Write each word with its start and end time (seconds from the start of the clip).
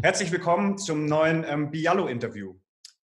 Herzlich 0.00 0.30
willkommen 0.30 0.78
zum 0.78 1.06
neuen 1.06 1.44
ähm, 1.44 1.72
Biallo-Interview. 1.72 2.54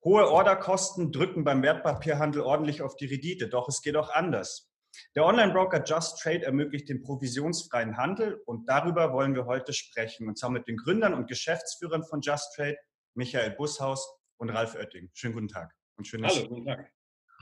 Hohe 0.03 0.29
Orderkosten 0.29 1.11
drücken 1.11 1.43
beim 1.43 1.63
Wertpapierhandel 1.63 2.41
ordentlich 2.43 2.83
auf 2.83 2.95
die 2.95 3.07
Rendite, 3.07 3.49
doch 3.49 3.67
es 3.67 3.81
geht 3.81 3.95
auch 3.95 4.11
anders. 4.11 4.69
Der 5.15 5.25
Online-Broker 5.25 5.83
Just 5.83 6.19
Trade 6.21 6.45
ermöglicht 6.45 6.87
den 6.89 7.01
provisionsfreien 7.01 7.97
Handel 7.97 8.39
und 8.45 8.69
darüber 8.69 9.11
wollen 9.11 9.33
wir 9.33 9.45
heute 9.45 9.73
sprechen. 9.73 10.27
Und 10.27 10.37
zwar 10.37 10.51
mit 10.51 10.67
den 10.67 10.77
Gründern 10.77 11.15
und 11.15 11.27
Geschäftsführern 11.27 12.03
von 12.03 12.21
Just 12.21 12.53
Trade, 12.55 12.77
Michael 13.15 13.51
Bushaus 13.51 14.07
und 14.37 14.51
Ralf 14.51 14.75
Oetting. 14.75 15.09
Schönen 15.13 15.33
guten 15.33 15.47
Tag. 15.47 15.73
Und 15.97 16.07
schön, 16.07 16.23
Hallo, 16.23 16.47
guten 16.47 16.65
Tag. 16.65 16.91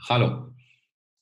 Hallo. 0.08 0.54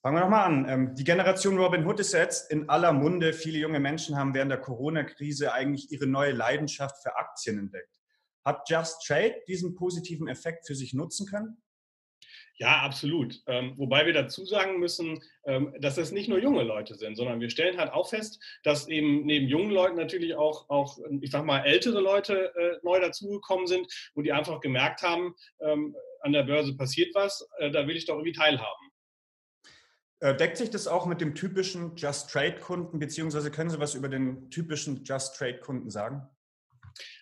Fangen 0.03 0.17
wir 0.17 0.21
nochmal 0.21 0.47
an. 0.47 0.69
Ähm, 0.69 0.95
die 0.95 1.05
Generation 1.05 1.59
Robin 1.59 1.85
Hood 1.85 1.99
ist 1.99 2.13
jetzt 2.13 2.49
in 2.53 2.69
aller 2.69 2.93
Munde. 2.93 3.33
Viele 3.33 3.59
junge 3.59 3.81
Menschen 3.81 4.17
haben 4.17 4.35
während 4.35 4.53
der 4.53 4.61
Corona-Krise 4.61 5.53
eigentlich 5.53 5.91
ihre 5.91 6.07
neue 6.07 6.31
Leidenschaft 6.31 7.03
für 7.03 7.17
Aktien 7.17 7.59
entdeckt. 7.59 8.00
Hat 8.45 8.69
Just 8.69 9.07
Trade 9.07 9.37
diesen 9.49 9.75
positiven 9.75 10.29
Effekt 10.29 10.67
für 10.67 10.75
sich 10.75 10.95
nutzen 10.95 11.27
können? 11.27 11.63
Ja, 12.61 12.83
absolut. 12.83 13.41
Ähm, 13.47 13.73
wobei 13.79 14.05
wir 14.05 14.13
dazu 14.13 14.45
sagen 14.45 14.79
müssen, 14.81 15.23
ähm, 15.47 15.75
dass 15.81 15.95
das 15.95 16.13
nicht 16.13 16.29
nur 16.29 16.39
junge 16.39 16.63
Leute 16.63 16.95
sind, 16.95 17.17
sondern 17.17 17.41
wir 17.41 17.49
stellen 17.49 17.79
halt 17.79 17.91
auch 17.91 18.11
fest, 18.11 18.39
dass 18.65 18.87
eben 18.87 19.25
neben 19.25 19.49
jungen 19.49 19.71
Leuten 19.71 19.97
natürlich 19.97 20.35
auch, 20.35 20.69
auch 20.69 20.99
ich 21.23 21.31
sag 21.31 21.47
mal, 21.47 21.61
ältere 21.61 22.01
Leute 22.01 22.55
äh, 22.55 22.79
neu 22.83 23.01
dazugekommen 23.01 23.67
sind 23.67 23.87
und 24.13 24.25
die 24.25 24.33
einfach 24.33 24.61
gemerkt 24.61 25.01
haben, 25.01 25.35
ähm, 25.61 25.97
an 26.21 26.33
der 26.33 26.43
Börse 26.43 26.77
passiert 26.77 27.15
was, 27.15 27.49
äh, 27.61 27.71
da 27.71 27.87
will 27.87 27.97
ich 27.97 28.05
doch 28.05 28.17
irgendwie 28.17 28.33
teilhaben. 28.33 28.91
Äh, 30.19 30.37
deckt 30.37 30.59
sich 30.59 30.69
das 30.69 30.87
auch 30.87 31.07
mit 31.07 31.23
dem 31.23 31.35
typischen 31.35 31.97
Just 31.97 32.29
Trade 32.29 32.61
Kunden, 32.61 32.99
beziehungsweise 32.99 33.51
können 33.51 33.71
Sie 33.71 33.81
was 33.81 33.95
über 33.95 34.11
den 34.11 34.51
typischen 34.51 35.03
Just 35.03 35.35
Trade 35.35 35.61
Kunden 35.61 35.89
sagen? 35.89 36.29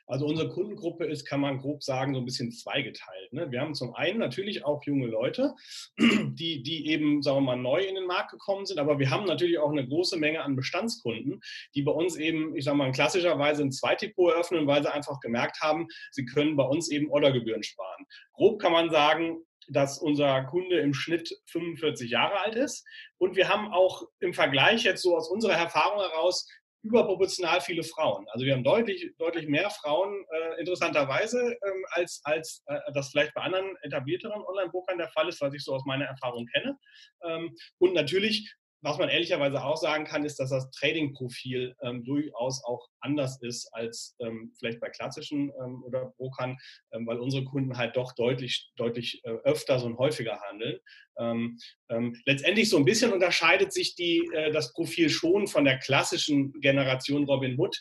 Also 0.09 0.27
unsere 0.27 0.49
Kundengruppe 0.49 1.05
ist, 1.05 1.27
kann 1.27 1.41
man 1.41 1.59
grob 1.59 1.85
sagen, 1.85 2.15
so 2.15 2.21
ein 2.21 2.25
bisschen 2.25 2.51
zweigeteilt. 2.51 3.33
Ne? 3.33 3.51
Wir 3.51 3.61
haben 3.61 3.75
zum 3.75 3.95
einen 3.95 4.19
natürlich 4.19 4.65
auch 4.65 4.83
junge 4.85 5.07
Leute, 5.07 5.55
die, 5.99 6.63
die 6.63 6.89
eben, 6.89 7.23
sagen 7.23 7.37
wir 7.39 7.43
mal, 7.43 7.57
neu 7.57 7.81
in 7.81 7.95
den 7.95 8.07
Markt 8.07 8.31
gekommen 8.31 8.65
sind, 8.65 8.79
aber 8.79 8.99
wir 8.99 9.11
haben 9.11 9.27
natürlich 9.27 9.59
auch 9.59 9.71
eine 9.71 9.87
große 9.87 10.17
Menge 10.17 10.43
an 10.43 10.57
Bestandskunden, 10.57 11.41
die 11.75 11.83
bei 11.83 11.93
uns 11.93 12.17
eben, 12.17 12.57
ich 12.57 12.65
sage 12.65 12.79
mal, 12.79 12.91
klassischerweise 12.91 13.63
ein 13.63 13.71
Zweitdepot 13.71 14.33
eröffnen, 14.33 14.67
weil 14.67 14.83
sie 14.83 14.93
einfach 14.93 15.21
gemerkt 15.21 15.61
haben, 15.61 15.87
sie 16.11 16.25
können 16.25 16.57
bei 16.57 16.65
uns 16.65 16.91
eben 16.91 17.11
Ordergebühren 17.11 17.63
sparen. 17.63 18.07
Grob 18.33 18.61
kann 18.61 18.73
man 18.73 18.91
sagen, 18.91 19.43
dass 19.69 19.99
unser 19.99 20.45
Kunde 20.45 20.79
im 20.81 20.95
Schnitt 20.95 21.31
45 21.47 22.11
Jahre 22.11 22.41
alt 22.41 22.55
ist. 22.55 22.87
Und 23.19 23.37
wir 23.37 23.51
haben 23.51 23.71
auch 23.71 24.09
im 24.21 24.33
Vergleich 24.33 24.85
jetzt 24.85 25.03
so 25.03 25.15
aus 25.15 25.29
unserer 25.29 25.53
Erfahrung 25.53 26.01
heraus 26.01 26.49
überproportional 26.83 27.61
viele 27.61 27.83
Frauen. 27.83 28.27
Also 28.31 28.47
wir 28.47 28.55
haben 28.55 28.65
deutlich, 28.65 29.11
deutlich 29.19 29.49
mehr 29.49 29.71
Frauen 29.71 30.25
äh, 30.31 30.61
interessanterweise, 30.61 31.59
ähm, 31.65 31.85
als, 31.91 32.21
als 32.25 32.63
äh, 32.67 32.79
das 32.95 33.11
vielleicht 33.11 33.35
bei 33.35 33.43
anderen 33.43 33.77
etablierteren 33.83 34.43
Online-Brokern 34.43 34.99
der 34.99 35.09
Fall 35.09 35.29
ist, 35.29 35.41
was 35.41 35.55
ich 35.55 35.65
so 35.65 35.75
aus 35.75 35.85
meiner 35.85 36.07
Erfahrung 36.07 36.47
kenne. 36.47 36.79
Ähm, 37.23 37.57
und 37.79 37.95
natürlich 37.95 38.55
was 38.81 38.99
man 38.99 39.09
ehrlicherweise 39.09 39.63
auch 39.65 39.77
sagen 39.77 40.05
kann, 40.05 40.25
ist, 40.25 40.39
dass 40.39 40.51
das 40.51 40.71
Trading-Profil 40.71 41.75
ähm, 41.83 42.05
durchaus 42.05 42.63
auch 42.65 42.87
anders 43.01 43.41
ist 43.43 43.69
als 43.73 44.15
ähm, 44.21 44.53
vielleicht 44.59 44.81
bei 44.81 44.89
klassischen 44.89 45.51
ähm, 45.61 45.83
oder 45.85 46.13
Brokern, 46.17 46.57
ähm, 46.93 47.07
weil 47.07 47.19
unsere 47.19 47.45
Kunden 47.45 47.77
halt 47.77 47.97
doch 47.97 48.13
deutlich, 48.15 48.71
deutlich 48.77 49.21
äh, 49.25 49.31
öfter 49.45 49.83
und 49.85 49.99
häufiger 49.99 50.41
handeln. 50.49 50.79
Ähm, 51.19 51.59
ähm, 51.91 52.17
letztendlich 52.27 52.71
so 52.71 52.77
ein 52.77 52.85
bisschen 52.85 53.13
unterscheidet 53.13 53.73
sich 53.73 53.97
die, 53.97 54.29
äh, 54.33 54.53
das 54.53 54.73
Profil 54.73 55.11
schon 55.11 55.49
von 55.49 55.65
der 55.65 55.79
klassischen 55.79 56.53
Generation 56.61 57.25
Robinhood. 57.25 57.77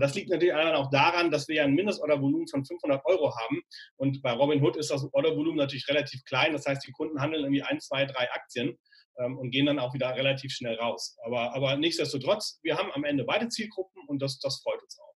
das 0.00 0.14
liegt 0.14 0.30
natürlich 0.30 0.54
auch 0.54 0.90
daran, 0.90 1.30
dass 1.30 1.48
wir 1.48 1.56
ja 1.56 1.64
ein 1.64 1.74
Mindestordervolumen 1.74 2.46
von 2.48 2.64
500 2.64 3.04
Euro 3.04 3.34
haben 3.36 3.62
und 3.96 4.22
bei 4.22 4.32
Robinhood 4.32 4.76
ist 4.76 4.90
das 4.90 5.06
Ordervolumen 5.12 5.56
natürlich 5.56 5.88
relativ 5.88 6.24
klein. 6.24 6.52
Das 6.52 6.66
heißt, 6.66 6.86
die 6.86 6.92
Kunden 6.92 7.20
handeln 7.20 7.44
irgendwie 7.44 7.62
ein, 7.62 7.80
zwei, 7.80 8.04
drei 8.04 8.30
Aktien 8.32 8.76
ähm, 9.18 9.38
und 9.38 9.50
gehen 9.50 9.66
dann 9.66 9.78
auch 9.78 9.94
wieder 9.94 10.14
relativ 10.14 10.52
schnell 10.52 10.76
raus. 10.76 11.16
Aber, 11.24 11.54
aber 11.54 11.76
nichtsdestotrotz, 11.76 12.58
wir 12.62 12.76
haben 12.76 12.90
am 12.92 13.04
Ende 13.04 13.24
beide 13.24 13.48
Zielgruppen 13.48 14.02
und 14.08 14.20
das, 14.22 14.38
das 14.38 14.60
freut 14.62 14.82
uns 14.82 14.98
auch. 14.98 15.14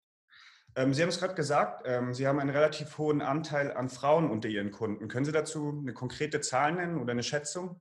Ähm, 0.77 0.95
Sie 0.95 1.03
haben 1.03 1.09
es 1.09 1.19
gerade 1.19 1.35
gesagt, 1.35 1.83
ähm, 1.87 2.15
Sie 2.15 2.27
haben 2.27 2.39
einen 2.39 2.51
relativ 2.51 2.97
hohen 2.99 3.23
Anteil 3.23 3.73
an 3.73 3.89
Frauen 3.89 4.31
unter 4.31 4.49
Ihren 4.49 4.71
Kunden. 4.71 5.09
Können 5.09 5.25
Sie 5.25 5.33
dazu 5.33 5.79
eine 5.81 5.93
konkrete 5.93 6.41
Zahl 6.41 6.73
nennen 6.73 7.01
oder 7.01 7.13
eine 7.13 7.23
Schätzung, 7.23 7.81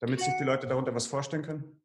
damit 0.00 0.20
sich 0.20 0.34
die 0.38 0.44
Leute 0.44 0.66
darunter 0.66 0.94
was 0.94 1.06
vorstellen 1.06 1.42
können? 1.42 1.80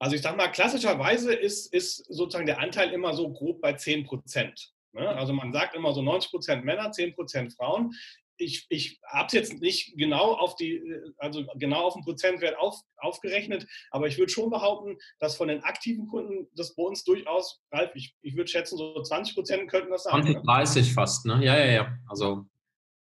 Also 0.00 0.16
ich 0.16 0.22
sage 0.22 0.36
mal, 0.36 0.48
klassischerweise 0.48 1.32
ist, 1.32 1.72
ist 1.72 2.04
sozusagen 2.12 2.46
der 2.46 2.58
Anteil 2.58 2.90
immer 2.90 3.14
so 3.14 3.32
grob 3.32 3.60
bei 3.60 3.74
10 3.74 4.04
Prozent. 4.04 4.72
Ne? 4.92 5.08
Also 5.08 5.32
man 5.32 5.52
sagt 5.52 5.76
immer 5.76 5.92
so 5.92 6.02
90 6.02 6.30
Prozent 6.30 6.64
Männer, 6.64 6.90
10 6.90 7.14
Prozent 7.14 7.54
Frauen 7.54 7.92
ich, 8.36 8.66
ich 8.68 9.00
habe 9.06 9.26
es 9.26 9.32
jetzt 9.32 9.60
nicht 9.60 9.96
genau 9.96 10.34
auf 10.34 10.56
die, 10.56 10.82
also 11.18 11.44
genau 11.56 11.84
auf 11.84 11.94
den 11.94 12.04
Prozentwert 12.04 12.58
auf, 12.58 12.76
aufgerechnet, 12.96 13.66
aber 13.90 14.06
ich 14.06 14.18
würde 14.18 14.32
schon 14.32 14.50
behaupten, 14.50 14.96
dass 15.18 15.36
von 15.36 15.48
den 15.48 15.62
aktiven 15.62 16.06
Kunden 16.06 16.48
das 16.54 16.74
bei 16.74 16.82
uns 16.82 17.04
durchaus, 17.04 17.62
Ralf, 17.72 17.90
ich, 17.94 18.14
ich 18.22 18.36
würde 18.36 18.50
schätzen, 18.50 18.76
so 18.76 19.00
20 19.00 19.34
Prozent 19.34 19.70
könnten 19.70 19.90
das 19.90 20.04
sein. 20.04 20.22
20, 20.22 20.42
30 20.42 20.86
ne? 20.88 20.94
fast, 20.94 21.26
ne? 21.26 21.44
Ja, 21.44 21.58
ja, 21.58 21.66
ja. 21.66 21.98
Also 22.08 22.46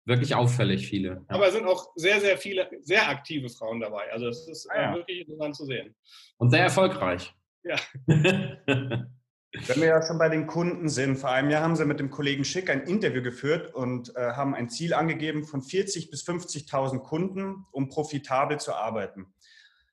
wirklich 0.04 0.34
auffällig 0.34 0.86
viele. 0.86 1.08
Ja. 1.08 1.24
Aber 1.28 1.48
es 1.48 1.54
sind 1.54 1.66
auch 1.66 1.90
sehr, 1.96 2.20
sehr 2.20 2.38
viele, 2.38 2.70
sehr 2.82 3.08
aktive 3.08 3.48
Frauen 3.48 3.80
dabei. 3.80 4.12
Also 4.12 4.28
es 4.28 4.46
ist 4.48 4.70
ah, 4.70 4.80
ja. 4.80 4.94
wirklich 4.94 5.20
interessant 5.20 5.56
zu 5.56 5.64
sehen. 5.64 5.94
Und 6.38 6.50
sehr 6.50 6.62
erfolgreich. 6.62 7.34
Ja. 7.64 7.76
Wenn 9.52 9.80
wir 9.80 9.88
ja 9.88 10.06
schon 10.06 10.18
bei 10.18 10.28
den 10.28 10.46
Kunden 10.46 10.88
sind, 10.88 11.16
vor 11.16 11.30
einem 11.30 11.50
Jahr 11.50 11.62
haben 11.62 11.76
Sie 11.76 11.84
mit 11.84 11.98
dem 11.98 12.10
Kollegen 12.10 12.44
Schick 12.44 12.68
ein 12.68 12.82
Interview 12.82 13.22
geführt 13.22 13.74
und 13.74 14.14
äh, 14.16 14.32
haben 14.32 14.54
ein 14.54 14.68
Ziel 14.68 14.92
angegeben 14.92 15.44
von 15.44 15.62
40.000 15.62 16.10
bis 16.10 16.26
50.000 16.26 16.98
Kunden, 16.98 17.64
um 17.70 17.88
profitabel 17.88 18.58
zu 18.58 18.74
arbeiten. 18.74 19.32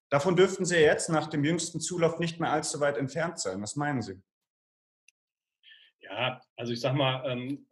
Davon 0.09 0.35
dürften 0.35 0.65
Sie 0.65 0.77
jetzt 0.77 1.09
nach 1.09 1.27
dem 1.27 1.43
jüngsten 1.43 1.79
Zulauf 1.79 2.19
nicht 2.19 2.39
mehr 2.39 2.51
allzu 2.51 2.79
weit 2.79 2.97
entfernt 2.97 3.39
sein. 3.39 3.61
Was 3.61 3.75
meinen 3.75 4.01
Sie? 4.01 4.21
Ja, 6.01 6.41
also 6.55 6.73
ich 6.73 6.81
sage 6.81 6.97
mal, 6.97 7.23
ähm, 7.25 7.65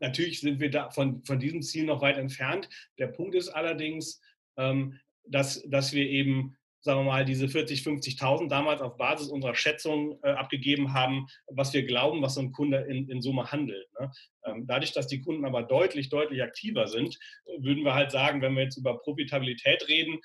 natürlich 0.00 0.40
sind 0.40 0.60
wir 0.60 0.70
da 0.70 0.90
von, 0.90 1.24
von 1.24 1.38
diesem 1.38 1.62
Ziel 1.62 1.84
noch 1.84 2.02
weit 2.02 2.18
entfernt. 2.18 2.68
Der 2.98 3.06
Punkt 3.06 3.34
ist 3.34 3.48
allerdings, 3.48 4.20
ähm, 4.56 4.98
dass, 5.26 5.62
dass 5.66 5.92
wir 5.92 6.06
eben 6.06 6.56
sagen 6.84 7.00
wir 7.00 7.04
mal, 7.04 7.24
diese 7.24 7.48
40, 7.48 7.80
50.000 7.80 8.48
damals 8.48 8.82
auf 8.82 8.98
Basis 8.98 9.28
unserer 9.28 9.54
Schätzung 9.54 10.18
äh, 10.22 10.28
abgegeben 10.28 10.92
haben, 10.92 11.26
was 11.46 11.72
wir 11.72 11.84
glauben, 11.86 12.20
was 12.20 12.34
so 12.34 12.42
ein 12.42 12.52
Kunde 12.52 12.78
in, 12.88 13.08
in 13.08 13.22
Summe 13.22 13.50
handelt. 13.50 13.88
Ne? 13.98 14.12
Ähm, 14.44 14.66
dadurch, 14.66 14.92
dass 14.92 15.06
die 15.06 15.22
Kunden 15.22 15.46
aber 15.46 15.62
deutlich, 15.62 16.10
deutlich 16.10 16.42
aktiver 16.42 16.86
sind, 16.86 17.18
würden 17.58 17.84
wir 17.84 17.94
halt 17.94 18.10
sagen, 18.10 18.42
wenn 18.42 18.54
wir 18.54 18.64
jetzt 18.64 18.76
über 18.76 18.98
Profitabilität 18.98 19.88
reden, 19.88 20.20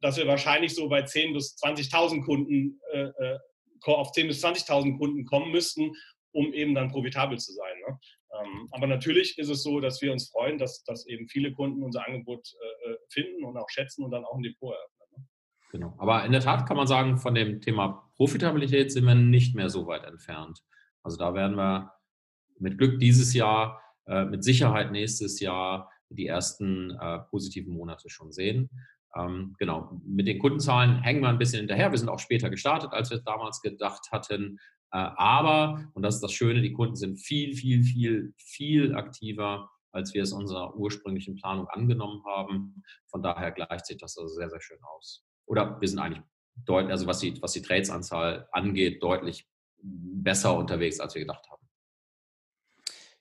dass 0.00 0.16
wir 0.16 0.28
wahrscheinlich 0.28 0.74
so 0.74 0.88
bei 0.88 1.00
10.000 1.00 1.32
bis 1.32 1.56
20.000 1.56 2.24
Kunden, 2.24 2.80
äh, 2.92 3.08
äh 3.08 3.38
auf 3.86 4.12
10.000 4.12 4.26
bis 4.28 4.44
20.000 4.44 4.96
Kunden 4.96 5.24
kommen 5.26 5.50
müssten, 5.50 5.92
um 6.32 6.54
eben 6.54 6.74
dann 6.74 6.90
profitabel 6.90 7.38
zu 7.38 7.52
sein. 7.52 7.74
Ne? 7.86 7.98
Ähm, 8.40 8.68
aber 8.70 8.86
natürlich 8.86 9.36
ist 9.36 9.48
es 9.48 9.62
so, 9.62 9.80
dass 9.80 10.00
wir 10.00 10.12
uns 10.12 10.30
freuen, 10.30 10.58
dass, 10.58 10.84
dass 10.84 11.06
eben 11.06 11.28
viele 11.28 11.52
Kunden 11.52 11.82
unser 11.82 12.06
Angebot 12.06 12.48
äh, 12.86 12.92
äh 12.92 12.96
finden 13.10 13.44
und 13.44 13.56
auch 13.56 13.68
schätzen 13.68 14.04
und 14.04 14.12
dann 14.12 14.24
auch 14.24 14.36
ein 14.36 14.42
Depot 14.42 14.74
eröffnen. 14.74 14.93
Genau. 15.74 15.92
Aber 15.98 16.24
in 16.24 16.30
der 16.30 16.40
Tat 16.40 16.68
kann 16.68 16.76
man 16.76 16.86
sagen, 16.86 17.18
von 17.18 17.34
dem 17.34 17.60
Thema 17.60 18.08
Profitabilität 18.14 18.92
sind 18.92 19.06
wir 19.06 19.16
nicht 19.16 19.56
mehr 19.56 19.68
so 19.68 19.88
weit 19.88 20.04
entfernt. 20.04 20.62
Also 21.02 21.16
da 21.16 21.34
werden 21.34 21.56
wir 21.56 21.90
mit 22.60 22.78
Glück 22.78 23.00
dieses 23.00 23.34
Jahr, 23.34 23.82
äh, 24.06 24.24
mit 24.24 24.44
Sicherheit 24.44 24.92
nächstes 24.92 25.40
Jahr 25.40 25.90
die 26.10 26.28
ersten 26.28 26.92
äh, 26.92 27.18
positiven 27.28 27.74
Monate 27.74 28.08
schon 28.08 28.30
sehen. 28.30 28.70
Ähm, 29.16 29.56
genau, 29.58 30.00
mit 30.06 30.28
den 30.28 30.38
Kundenzahlen 30.38 31.02
hängen 31.02 31.22
wir 31.22 31.28
ein 31.28 31.38
bisschen 31.38 31.58
hinterher. 31.58 31.90
Wir 31.90 31.98
sind 31.98 32.08
auch 32.08 32.20
später 32.20 32.50
gestartet, 32.50 32.92
als 32.92 33.10
wir 33.10 33.16
es 33.16 33.24
damals 33.24 33.60
gedacht 33.60 34.12
hatten. 34.12 34.60
Äh, 34.92 34.98
aber, 35.16 35.90
und 35.94 36.04
das 36.04 36.14
ist 36.14 36.22
das 36.22 36.32
Schöne, 36.32 36.62
die 36.62 36.72
Kunden 36.72 36.94
sind 36.94 37.16
viel, 37.16 37.56
viel, 37.56 37.82
viel, 37.82 38.32
viel 38.38 38.94
aktiver, 38.94 39.68
als 39.90 40.14
wir 40.14 40.22
es 40.22 40.32
unserer 40.32 40.76
ursprünglichen 40.76 41.34
Planung 41.34 41.66
angenommen 41.66 42.22
haben. 42.24 42.84
Von 43.08 43.24
daher 43.24 43.50
gleicht 43.50 43.86
sich 43.86 43.96
das 43.96 44.16
also 44.16 44.32
sehr, 44.32 44.50
sehr 44.50 44.60
schön 44.60 44.78
aus 44.84 45.26
oder 45.46 45.80
wir 45.80 45.88
sind 45.88 45.98
eigentlich 45.98 46.22
deutlich, 46.56 46.92
also 46.92 47.06
was 47.06 47.18
die, 47.18 47.40
was 47.42 47.52
die 47.52 47.62
Trades-Anzahl 47.62 48.48
angeht, 48.52 49.02
deutlich 49.02 49.46
besser 49.82 50.56
unterwegs, 50.56 51.00
als 51.00 51.14
wir 51.14 51.22
gedacht 51.22 51.48
haben. 51.50 51.64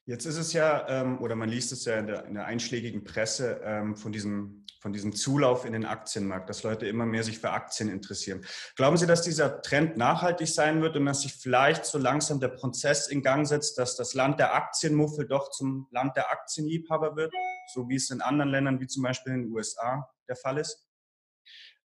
Jetzt 0.06 0.26
ist 0.26 0.38
es 0.38 0.52
ja, 0.52 0.86
ähm, 0.90 1.22
oder 1.22 1.36
man 1.36 1.48
liest 1.48 1.72
es 1.72 1.86
ja 1.86 1.98
in 1.98 2.08
der, 2.08 2.26
in 2.26 2.34
der 2.34 2.46
einschlägigen 2.46 3.06
Presse 3.06 3.62
ähm, 3.64 3.96
von, 3.96 4.12
diesem, 4.12 4.66
von 4.82 4.92
diesem 4.92 5.16
Zulauf 5.16 5.64
in 5.64 5.72
den 5.72 5.86
Aktienmarkt, 5.86 6.50
dass 6.50 6.64
Leute 6.64 6.88
immer 6.88 7.06
mehr 7.06 7.24
sich 7.24 7.40
für 7.40 7.52
Aktien 7.52 7.88
interessieren. 7.90 8.46
Glauben 8.76 8.98
Sie, 8.98 9.08
dass 9.08 9.22
dieser 9.22 9.62
Trend 9.62 9.96
nachhaltig 9.96 10.50
sein 10.50 10.82
wird 10.82 10.98
und 10.98 11.06
dass 11.06 11.22
sich 11.22 11.34
vielleicht 11.34 11.86
so 11.86 11.98
langsam 11.98 12.42
der 12.42 12.50
Prozess 12.50 13.08
in 13.08 13.22
Gang 13.22 13.48
setzt, 13.48 13.78
dass 13.78 13.96
das 13.96 14.14
Land 14.14 14.42
der 14.42 14.54
Aktienmuffel 14.54 15.26
doch 15.26 15.52
zum 15.52 15.88
Land 15.92 16.18
der 16.18 16.30
Aktienliebhaber 16.32 17.16
wird, 17.16 17.34
so 17.74 17.88
wie 17.88 17.96
es 17.96 18.10
in 18.10 18.20
anderen 18.20 18.52
Ländern 18.52 18.82
wie 18.82 18.88
zum 18.88 19.04
Beispiel 19.04 19.32
in 19.32 19.44
den 19.44 19.52
USA 19.54 20.10
der 20.28 20.36
Fall 20.36 20.58
ist? 20.58 20.83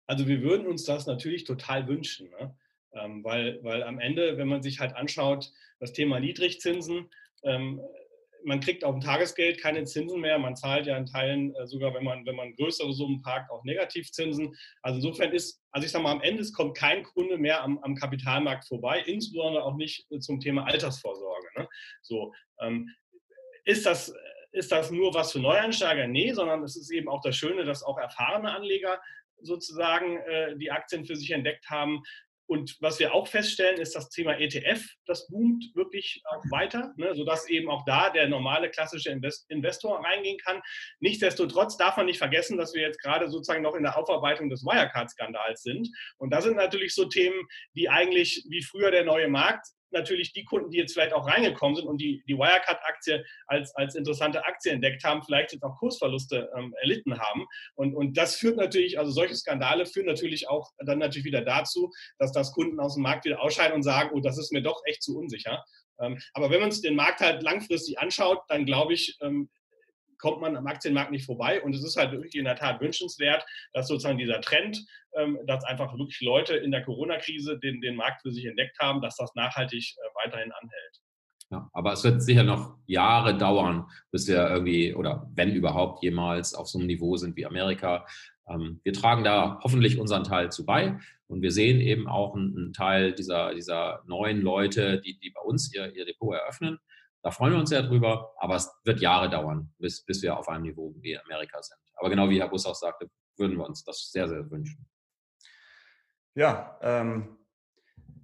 Also 0.09 0.27
wir 0.27 0.43
würden 0.43 0.67
uns 0.67 0.85
das 0.85 1.07
natürlich 1.07 1.45
total 1.45 1.87
wünschen, 1.87 2.31
ne? 2.31 2.57
ähm, 2.95 3.23
weil, 3.23 3.63
weil 3.63 3.83
am 3.83 4.01
Ende, 4.01 4.39
wenn 4.39 4.49
man 4.49 4.63
sich 4.63 4.81
halt 4.81 4.97
anschaut, 4.97 5.53
das 5.81 5.93
Thema 5.93 6.19
Niedrigzinsen, 6.19 7.11
ähm, 7.45 7.81
man 8.45 8.61
kriegt 8.61 8.85
auf 8.85 8.95
dem 8.95 9.03
Tagesgeld 9.03 9.61
keine 9.61 9.85
Zinsen 9.85 10.21
mehr. 10.21 10.39
Man 10.39 10.57
zahlt 10.57 10.87
ja 10.87 10.97
in 10.97 11.07
Teilen 11.07 11.55
äh, 11.57 11.67
sogar, 11.67 11.93
wenn 11.93 12.05
man, 12.05 12.25
wenn 12.25 12.37
man 12.37 12.55
größere 12.55 12.93
Summen 12.93 13.21
parkt, 13.21 13.51
auch 13.51 13.65
Negativzinsen. 13.65 14.57
Also 14.81 14.97
insofern 14.97 15.33
ist, 15.33 15.61
also 15.73 15.85
ich 15.85 15.93
sage 15.93 16.05
mal, 16.05 16.13
am 16.13 16.23
Ende 16.23 16.45
kommt 16.53 16.77
kein 16.77 17.03
Kunde 17.03 17.37
mehr 17.37 17.63
am, 17.63 17.79
am 17.81 17.95
Kapitalmarkt 17.95 18.67
vorbei, 18.67 19.03
insbesondere 19.05 19.65
auch 19.65 19.77
nicht 19.77 20.07
zum 20.21 20.41
Thema 20.41 20.65
Altersvorsorge. 20.65 21.49
Ne? 21.57 21.69
So, 22.01 22.33
ähm, 22.61 22.89
ist 23.65 23.85
das, 23.85 24.15
ist 24.53 24.73
das 24.73 24.91
nur 24.91 25.13
was 25.13 25.33
für 25.33 25.41
Neueinsteiger? 25.41 26.07
Nee, 26.07 26.33
sondern 26.33 26.63
es 26.63 26.77
ist 26.77 26.91
eben 26.91 27.09
auch 27.09 27.21
das 27.21 27.37
Schöne, 27.37 27.65
dass 27.65 27.83
auch 27.83 27.99
erfahrene 27.99 28.53
Anleger 28.53 28.99
sozusagen 29.41 30.19
äh, 30.19 30.57
die 30.57 30.71
Aktien 30.71 31.05
für 31.05 31.17
sich 31.17 31.31
entdeckt 31.31 31.69
haben. 31.71 32.03
Und 32.51 32.79
was 32.81 32.99
wir 32.99 33.13
auch 33.13 33.29
feststellen, 33.29 33.79
ist 33.79 33.95
das 33.95 34.09
Thema 34.09 34.39
ETF, 34.39 34.83
das 35.05 35.29
boomt 35.29 35.67
wirklich 35.75 36.23
auch 36.25 36.43
weiter, 36.51 36.95
ne, 36.97 37.15
sodass 37.15 37.47
eben 37.51 37.69
auch 37.69 37.85
da 37.85 38.09
der 38.09 38.27
normale 38.27 38.71
klassische 38.71 39.11
Invest 39.11 39.45
Investor 39.51 40.03
reingehen 40.03 40.39
kann. 40.39 40.63
Nichtsdestotrotz 41.01 41.77
darf 41.77 41.99
man 41.99 42.07
nicht 42.07 42.17
vergessen, 42.17 42.57
dass 42.57 42.73
wir 42.73 42.81
jetzt 42.81 43.03
gerade 43.03 43.29
sozusagen 43.29 43.63
noch 43.63 43.75
in 43.75 43.83
der 43.83 43.99
Aufarbeitung 43.99 44.49
des 44.49 44.65
Wirecard-Skandals 44.65 45.63
sind. 45.63 45.91
Und 46.17 46.31
da 46.31 46.41
sind 46.41 46.57
natürlich 46.57 46.95
so 46.95 47.05
Themen, 47.05 47.47
die 47.75 47.91
eigentlich 47.91 48.47
wie 48.49 48.63
früher 48.63 48.91
der 48.91 49.05
neue 49.05 49.29
Markt 49.29 49.67
natürlich 49.93 50.33
die 50.33 50.45
Kunden, 50.45 50.71
die 50.71 50.79
jetzt 50.79 50.93
vielleicht 50.93 51.13
auch 51.13 51.27
reingekommen 51.27 51.77
sind 51.77 51.87
und 51.87 52.01
die 52.01 52.23
die 52.27 52.37
Wirecard-Aktie 52.37 53.25
als, 53.47 53.75
als 53.75 53.95
interessante 53.95 54.45
Aktie 54.45 54.73
entdeckt 54.73 55.05
haben, 55.05 55.23
vielleicht 55.23 55.53
jetzt 55.53 55.63
auch 55.63 55.77
Kursverluste 55.77 56.51
ähm, 56.57 56.75
erlitten 56.81 57.19
haben. 57.19 57.47
Und, 57.75 57.95
und 57.95 58.17
das 58.17 58.37
führt 58.37 58.57
natürlich, 58.57 58.99
also 58.99 59.11
solche 59.11 59.35
Skandale 59.35 59.87
führen 59.87 60.07
natürlich 60.07 60.49
auch 60.49 60.71
dann 60.79 60.99
natürlich 60.99 61.25
wieder 61.25 61.43
dazu, 61.43 61.91
dass 62.19 62.33
das 62.33 62.53
Kunden 62.53 62.81
aus 62.81 62.95
dem 62.95 63.03
Markt 63.03 63.25
wieder 63.25 63.41
ausscheiden 63.41 63.75
und 63.75 63.83
sagen, 63.83 64.11
oh, 64.13 64.21
das 64.21 64.39
ist 64.39 64.53
mir 64.53 64.63
doch 64.63 64.83
echt 64.87 65.03
zu 65.03 65.19
unsicher. 65.19 65.65
Ähm, 66.01 66.19
aber 66.33 66.51
wenn 66.51 66.61
man 66.61 66.71
sich 66.71 66.83
den 66.83 66.97
Markt 66.97 67.21
halt 67.21 67.43
langfristig 67.43 67.99
anschaut, 67.99 68.41
dann 68.49 68.65
glaube 68.65 68.95
ich, 68.95 69.17
ähm, 69.21 69.49
kommt 70.19 70.41
man 70.41 70.57
am 70.57 70.67
Aktienmarkt 70.67 71.11
nicht 71.11 71.27
vorbei. 71.27 71.63
Und 71.63 71.75
es 71.75 71.85
ist 71.85 71.97
halt 71.97 72.13
wirklich 72.13 72.35
in 72.35 72.45
der 72.45 72.57
Tat 72.57 72.81
wünschenswert, 72.81 73.45
dass 73.73 73.89
sozusagen 73.89 74.19
dieser 74.19 74.41
Trend, 74.41 74.85
ähm, 75.17 75.39
dass 75.47 75.65
einfach 75.65 75.93
wirklich 75.97 76.21
Leute 76.21 76.57
in 76.57 76.71
der 76.71 76.83
Corona-Krise 76.85 77.59
den, 77.59 77.81
den 77.81 77.97
Markt 77.97 78.23
für 78.23 78.33
sich 78.33 78.45
entdeckt 78.45 78.79
haben, 78.81 79.01
dass 79.01 79.17
das 79.17 79.35
nachhaltig 79.35 79.95
äh, 79.97 80.25
weiterhin 80.25 80.53
anhält. 80.53 81.01
Ja, 81.51 81.71
aber 81.73 81.95
es 81.95 82.05
wird 82.05 82.23
sicher 82.23 82.43
noch 82.43 82.77
Jahre 82.87 83.37
dauern, 83.37 83.87
bis 84.11 84.29
wir 84.29 84.51
irgendwie 84.51 84.95
oder 84.95 85.31
wenn 85.35 85.55
überhaupt 85.55 86.03
jemals 86.03 86.55
auf 86.55 86.69
so 86.69 86.79
einem 86.79 86.89
Niveau 86.89 87.17
sind 87.17 87.37
wie 87.37 87.47
Amerika. 87.47 88.07
Ähm, 88.49 88.81
wir 88.85 88.93
tragen 88.93 89.25
da 89.25 89.59
hoffentlich 89.63 89.99
unseren 89.99 90.25
Teil 90.25 90.53
zu 90.53 90.67
bei 90.67 90.99
und 91.27 91.41
wir 91.41 91.51
sehen 91.51 91.81
eben 91.81 92.07
auch 92.07 92.35
einen, 92.35 92.73
Teil 92.75 93.13
dieser, 93.13 93.55
dieser 93.55 94.03
neuen 94.07 94.43
Leute, 94.43 95.01
die, 95.01 95.19
die 95.19 95.31
bei 95.31 95.41
uns 95.41 95.75
ihr, 95.75 95.95
ihr 95.95 96.05
Depot 96.05 96.35
eröffnen. 96.35 96.79
Da 97.29 97.33
freuen 97.33 97.53
wir 97.53 97.61
uns 97.61 97.69
sehr 97.69 97.83
drüber, 97.83 98.33
aber 98.39 98.57
es 98.57 98.71
wird 98.85 99.01
Jahre 99.01 99.29
dauern, 99.29 99.71
bis, 99.77 100.03
bis 100.03 100.23
wir 100.23 100.39
auf 100.39 100.49
einem 100.49 100.63
Niveau 100.63 100.95
wie 101.03 101.15
Amerika 101.19 101.61
sind. 101.61 101.77
Aber 101.97 102.09
genau 102.09 102.31
wie 102.31 102.41
Herr 102.41 102.49
Bus 102.49 102.65
auch 102.65 102.75
sagte, 102.75 103.11
würden 103.37 103.59
wir 103.59 103.67
uns 103.67 103.85
das 103.85 104.11
sehr, 104.11 104.27
sehr 104.27 104.51
wünschen. 104.51 104.87
Ja, 106.35 106.79
ähm, 106.81 107.37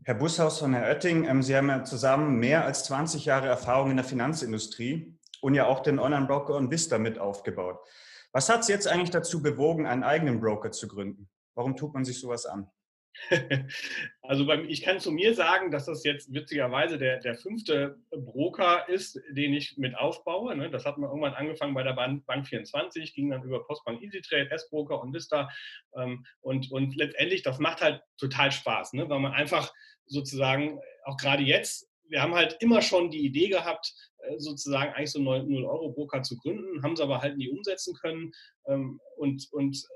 Herr 0.04 0.14
Bushaus 0.14 0.58
von 0.58 0.72
Herr 0.72 0.88
Oetting, 0.88 1.26
ähm, 1.26 1.42
Sie 1.42 1.54
haben 1.54 1.68
ja 1.68 1.84
zusammen 1.84 2.38
mehr 2.38 2.64
als 2.64 2.84
20 2.84 3.26
Jahre 3.26 3.46
Erfahrung 3.46 3.90
in 3.90 3.98
der 3.98 4.06
Finanzindustrie 4.06 5.18
und 5.42 5.52
ja 5.52 5.66
auch 5.66 5.80
den 5.80 5.98
Online-Broker 5.98 6.54
und 6.54 6.70
Vista 6.70 6.96
mit 6.96 7.18
aufgebaut. 7.18 7.80
Was 8.32 8.48
hat 8.48 8.64
Sie 8.64 8.72
jetzt 8.72 8.88
eigentlich 8.88 9.10
dazu 9.10 9.42
bewogen, 9.42 9.84
einen 9.84 10.02
eigenen 10.02 10.40
Broker 10.40 10.72
zu 10.72 10.88
gründen? 10.88 11.28
Warum 11.54 11.76
tut 11.76 11.92
man 11.92 12.06
sich 12.06 12.18
sowas 12.18 12.46
an? 12.46 12.70
Also 14.22 14.46
beim, 14.46 14.66
ich 14.68 14.80
kann 14.80 15.00
zu 15.00 15.12
mir 15.12 15.34
sagen, 15.34 15.70
dass 15.70 15.84
das 15.84 16.02
jetzt 16.02 16.32
witzigerweise 16.32 16.96
der, 16.96 17.20
der 17.20 17.34
fünfte 17.34 17.98
Broker 18.10 18.88
ist, 18.88 19.20
den 19.30 19.52
ich 19.52 19.76
mit 19.76 19.94
aufbaue. 19.96 20.56
Ne? 20.56 20.70
Das 20.70 20.86
hat 20.86 20.96
man 20.96 21.10
irgendwann 21.10 21.34
angefangen 21.34 21.74
bei 21.74 21.82
der 21.82 21.92
Bank, 21.92 22.24
Bank 22.24 22.46
24, 22.46 23.14
ging 23.14 23.30
dann 23.30 23.42
über 23.42 23.64
Postbank 23.66 24.02
EasyTrade, 24.02 24.50
S-Broker 24.50 25.00
und 25.02 25.12
Vista. 25.12 25.50
Ähm, 25.94 26.24
und, 26.40 26.70
und 26.72 26.96
letztendlich, 26.96 27.42
das 27.42 27.58
macht 27.58 27.82
halt 27.82 28.02
total 28.16 28.50
Spaß, 28.50 28.94
ne? 28.94 29.08
weil 29.08 29.20
man 29.20 29.32
einfach 29.32 29.72
sozusagen, 30.06 30.80
auch 31.04 31.18
gerade 31.18 31.42
jetzt, 31.42 31.90
wir 32.08 32.22
haben 32.22 32.34
halt 32.34 32.56
immer 32.60 32.80
schon 32.80 33.10
die 33.10 33.24
Idee 33.24 33.48
gehabt, 33.48 33.92
äh, 34.22 34.38
sozusagen 34.38 34.92
eigentlich 34.94 35.10
so 35.10 35.18
einen 35.18 35.48
0-Euro-Broker 35.48 36.22
zu 36.22 36.38
gründen, 36.38 36.82
haben 36.82 36.94
es 36.94 37.00
aber 37.00 37.20
halt 37.20 37.36
nie 37.36 37.50
umsetzen 37.50 37.94
können. 37.94 38.32
Ähm, 38.66 39.00
und, 39.16 39.48
und 39.52 39.86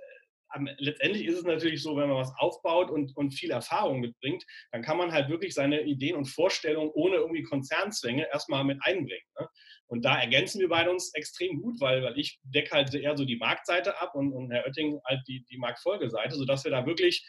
letztendlich 0.79 1.27
ist 1.27 1.39
es 1.39 1.45
natürlich 1.45 1.83
so, 1.83 1.97
wenn 1.97 2.09
man 2.09 2.19
was 2.19 2.33
aufbaut 2.39 2.91
und, 2.91 3.17
und 3.17 3.33
viel 3.33 3.50
Erfahrung 3.50 4.00
mitbringt, 4.00 4.45
dann 4.73 4.83
kann 4.83 4.97
man 4.97 5.12
halt 5.12 5.29
wirklich 5.29 5.55
seine 5.55 5.83
Ideen 5.83 6.17
und 6.17 6.27
Vorstellungen 6.27 6.91
ohne 6.95 7.17
irgendwie 7.17 7.43
Konzernzwänge 7.43 8.27
erstmal 8.33 8.65
mit 8.65 8.79
einbringen. 8.83 9.27
Ne? 9.39 9.49
Und 9.87 10.05
da 10.05 10.19
ergänzen 10.19 10.61
wir 10.61 10.69
beide 10.69 10.91
uns 10.91 11.12
extrem 11.15 11.61
gut, 11.61 11.81
weil, 11.81 12.03
weil 12.03 12.19
ich 12.19 12.39
decke 12.43 12.73
halt 12.73 12.95
eher 12.95 13.17
so 13.17 13.25
die 13.25 13.37
Marktseite 13.37 14.00
ab 14.00 14.15
und, 14.15 14.33
und 14.33 14.50
Herr 14.50 14.67
Oetting 14.67 15.00
halt 15.05 15.21
die, 15.29 15.45
die 15.50 15.59
Marktfolgeseite, 15.59 16.37
sodass 16.37 16.65
wir 16.65 16.71
da 16.71 16.87
wirklich 16.87 17.27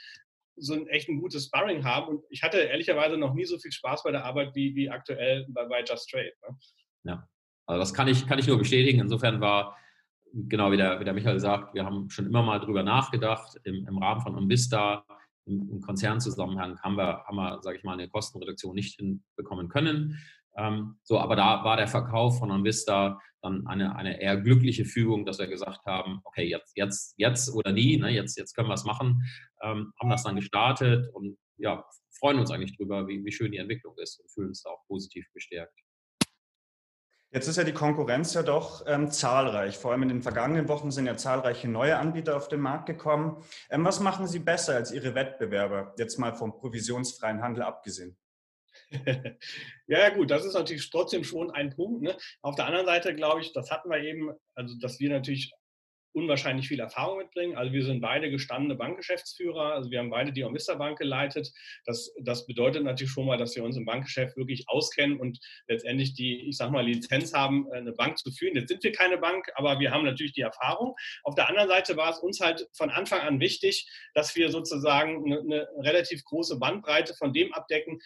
so 0.55 0.73
ein 0.73 0.87
echt 0.87 1.09
ein 1.09 1.19
gutes 1.19 1.45
Sparring 1.45 1.85
haben. 1.85 2.07
Und 2.09 2.23
ich 2.29 2.43
hatte 2.43 2.59
ehrlicherweise 2.59 3.17
noch 3.17 3.33
nie 3.33 3.45
so 3.45 3.57
viel 3.59 3.71
Spaß 3.71 4.03
bei 4.03 4.11
der 4.11 4.25
Arbeit 4.25 4.55
wie, 4.55 4.75
wie 4.75 4.89
aktuell 4.89 5.45
bei, 5.49 5.65
bei 5.65 5.83
Just 5.83 6.09
Trade. 6.09 6.33
Ne? 6.47 6.57
Ja, 7.03 7.27
also 7.65 7.79
das 7.79 7.93
kann 7.93 8.07
ich, 8.07 8.27
kann 8.27 8.39
ich 8.39 8.47
nur 8.47 8.57
bestätigen. 8.57 8.99
Insofern 8.99 9.39
war 9.39 9.77
genau 10.33 10.71
wie 10.71 10.77
der, 10.77 10.99
wie 10.99 11.05
der 11.05 11.13
Michael 11.13 11.39
sagt, 11.39 11.73
wir 11.73 11.85
haben 11.85 12.09
schon 12.09 12.25
immer 12.25 12.43
mal 12.43 12.59
drüber 12.59 12.83
nachgedacht. 12.83 13.57
Im, 13.63 13.87
im 13.87 13.97
Rahmen 13.97 14.21
von 14.21 14.35
Umbista, 14.35 15.05
im, 15.45 15.69
im 15.71 15.81
Konzernzusammenhang, 15.81 16.79
haben 16.81 16.97
wir, 16.97 17.23
haben 17.25 17.35
wir 17.35 17.59
sage 17.61 17.77
ich 17.77 17.83
mal, 17.83 17.93
eine 17.93 18.09
Kostenreduktion 18.09 18.75
nicht 18.75 18.95
hinbekommen 18.95 19.69
können. 19.69 20.19
Ähm, 20.57 20.97
so, 21.03 21.19
aber 21.19 21.35
da 21.35 21.63
war 21.63 21.77
der 21.77 21.87
Verkauf 21.87 22.39
von 22.39 22.51
Onvista 22.51 23.19
dann 23.41 23.65
eine, 23.67 23.95
eine 23.95 24.21
eher 24.21 24.37
glückliche 24.37 24.83
Fügung, 24.83 25.25
dass 25.25 25.39
wir 25.39 25.47
gesagt 25.47 25.85
haben, 25.85 26.19
okay, 26.25 26.49
jetzt, 26.49 26.75
jetzt, 26.75 27.13
jetzt 27.17 27.53
oder 27.53 27.71
nie, 27.71 27.97
ne, 27.97 28.09
jetzt, 28.09 28.37
jetzt 28.37 28.53
können 28.53 28.67
wir 28.67 28.73
es 28.73 28.83
machen, 28.83 29.23
ähm, 29.61 29.93
haben 29.99 30.09
das 30.09 30.23
dann 30.23 30.35
gestartet 30.35 31.07
und 31.13 31.37
ja, 31.57 31.85
freuen 32.19 32.39
uns 32.39 32.51
eigentlich 32.51 32.75
drüber, 32.75 33.07
wie, 33.07 33.23
wie 33.23 33.31
schön 33.31 33.51
die 33.51 33.57
Entwicklung 33.57 33.95
ist 33.97 34.19
und 34.19 34.31
fühlen 34.31 34.49
uns 34.49 34.63
da 34.63 34.71
auch 34.71 34.85
positiv 34.87 35.25
bestärkt. 35.33 35.79
Jetzt 37.31 37.47
ist 37.47 37.57
ja 37.57 37.63
die 37.63 37.73
Konkurrenz 37.73 38.33
ja 38.33 38.41
doch 38.41 38.83
ähm, 38.87 39.11
zahlreich. 39.11 39.77
Vor 39.77 39.91
allem 39.91 40.01
in 40.01 40.09
den 40.09 40.21
vergangenen 40.23 40.67
Wochen 40.67 40.89
sind 40.89 41.05
ja 41.05 41.15
zahlreiche 41.15 41.67
neue 41.67 41.97
Anbieter 41.97 42.35
auf 42.35 42.47
den 42.47 42.59
Markt 42.59 42.87
gekommen. 42.87 43.43
Ähm, 43.69 43.85
was 43.85 43.99
machen 43.99 44.25
Sie 44.25 44.39
besser 44.39 44.75
als 44.75 44.91
Ihre 44.91 45.13
Wettbewerber, 45.13 45.93
jetzt 45.97 46.17
mal 46.17 46.33
vom 46.33 46.57
provisionsfreien 46.57 47.43
Handel 47.43 47.63
abgesehen? 47.63 48.17
ja, 49.87 50.09
gut, 50.09 50.31
das 50.31 50.43
ist 50.43 50.55
natürlich 50.55 50.89
trotzdem 50.89 51.23
schon 51.23 51.51
ein 51.51 51.75
Punkt. 51.75 52.01
Ne? 52.01 52.17
Auf 52.41 52.55
der 52.55 52.65
anderen 52.65 52.87
Seite 52.87 53.13
glaube 53.13 53.41
ich, 53.41 53.53
das 53.53 53.69
hatten 53.69 53.89
wir 53.89 53.99
eben, 53.99 54.31
also 54.55 54.75
dass 54.79 54.99
wir 54.99 55.11
natürlich 55.11 55.53
unwahrscheinlich 56.13 56.67
viel 56.67 56.79
Erfahrung 56.79 57.19
mitbringen. 57.19 57.55
Also 57.55 57.71
wir 57.73 57.83
sind 57.83 58.01
beide 58.01 58.29
gestandene 58.29 58.75
Bankgeschäftsführer. 58.75 59.73
Also 59.73 59.91
wir 59.91 59.99
haben 59.99 60.09
beide 60.09 60.31
die 60.31 60.43
Omista 60.43 60.75
Bank 60.75 60.97
geleitet. 60.97 61.51
Das, 61.85 62.13
das 62.21 62.45
bedeutet 62.45 62.83
natürlich 62.83 63.11
schon 63.11 63.25
mal, 63.25 63.37
dass 63.37 63.55
wir 63.55 63.63
uns 63.63 63.77
im 63.77 63.85
Bankgeschäft 63.85 64.35
wirklich 64.37 64.65
auskennen 64.67 65.19
und 65.19 65.39
letztendlich 65.67 66.13
die, 66.13 66.47
ich 66.49 66.57
sag 66.57 66.71
mal, 66.71 66.85
Lizenz 66.85 67.33
haben, 67.33 67.71
eine 67.71 67.91
Bank 67.91 68.17
zu 68.17 68.31
führen. 68.31 68.55
Jetzt 68.55 68.69
sind 68.69 68.83
wir 68.83 68.91
keine 68.91 69.17
Bank, 69.17 69.47
aber 69.55 69.79
wir 69.79 69.91
haben 69.91 70.05
natürlich 70.05 70.33
die 70.33 70.41
Erfahrung. 70.41 70.95
Auf 71.23 71.35
der 71.35 71.49
anderen 71.49 71.69
Seite 71.69 71.97
war 71.97 72.11
es 72.11 72.19
uns 72.19 72.39
halt 72.39 72.67
von 72.73 72.89
Anfang 72.89 73.21
an 73.21 73.39
wichtig, 73.39 73.89
dass 74.13 74.35
wir 74.35 74.49
sozusagen 74.49 75.25
eine, 75.25 75.39
eine 75.41 75.67
relativ 75.79 76.23
große 76.25 76.57
Bandbreite 76.59 77.13
von 77.15 77.33
dem 77.33 77.53
abdecken, 77.53 77.99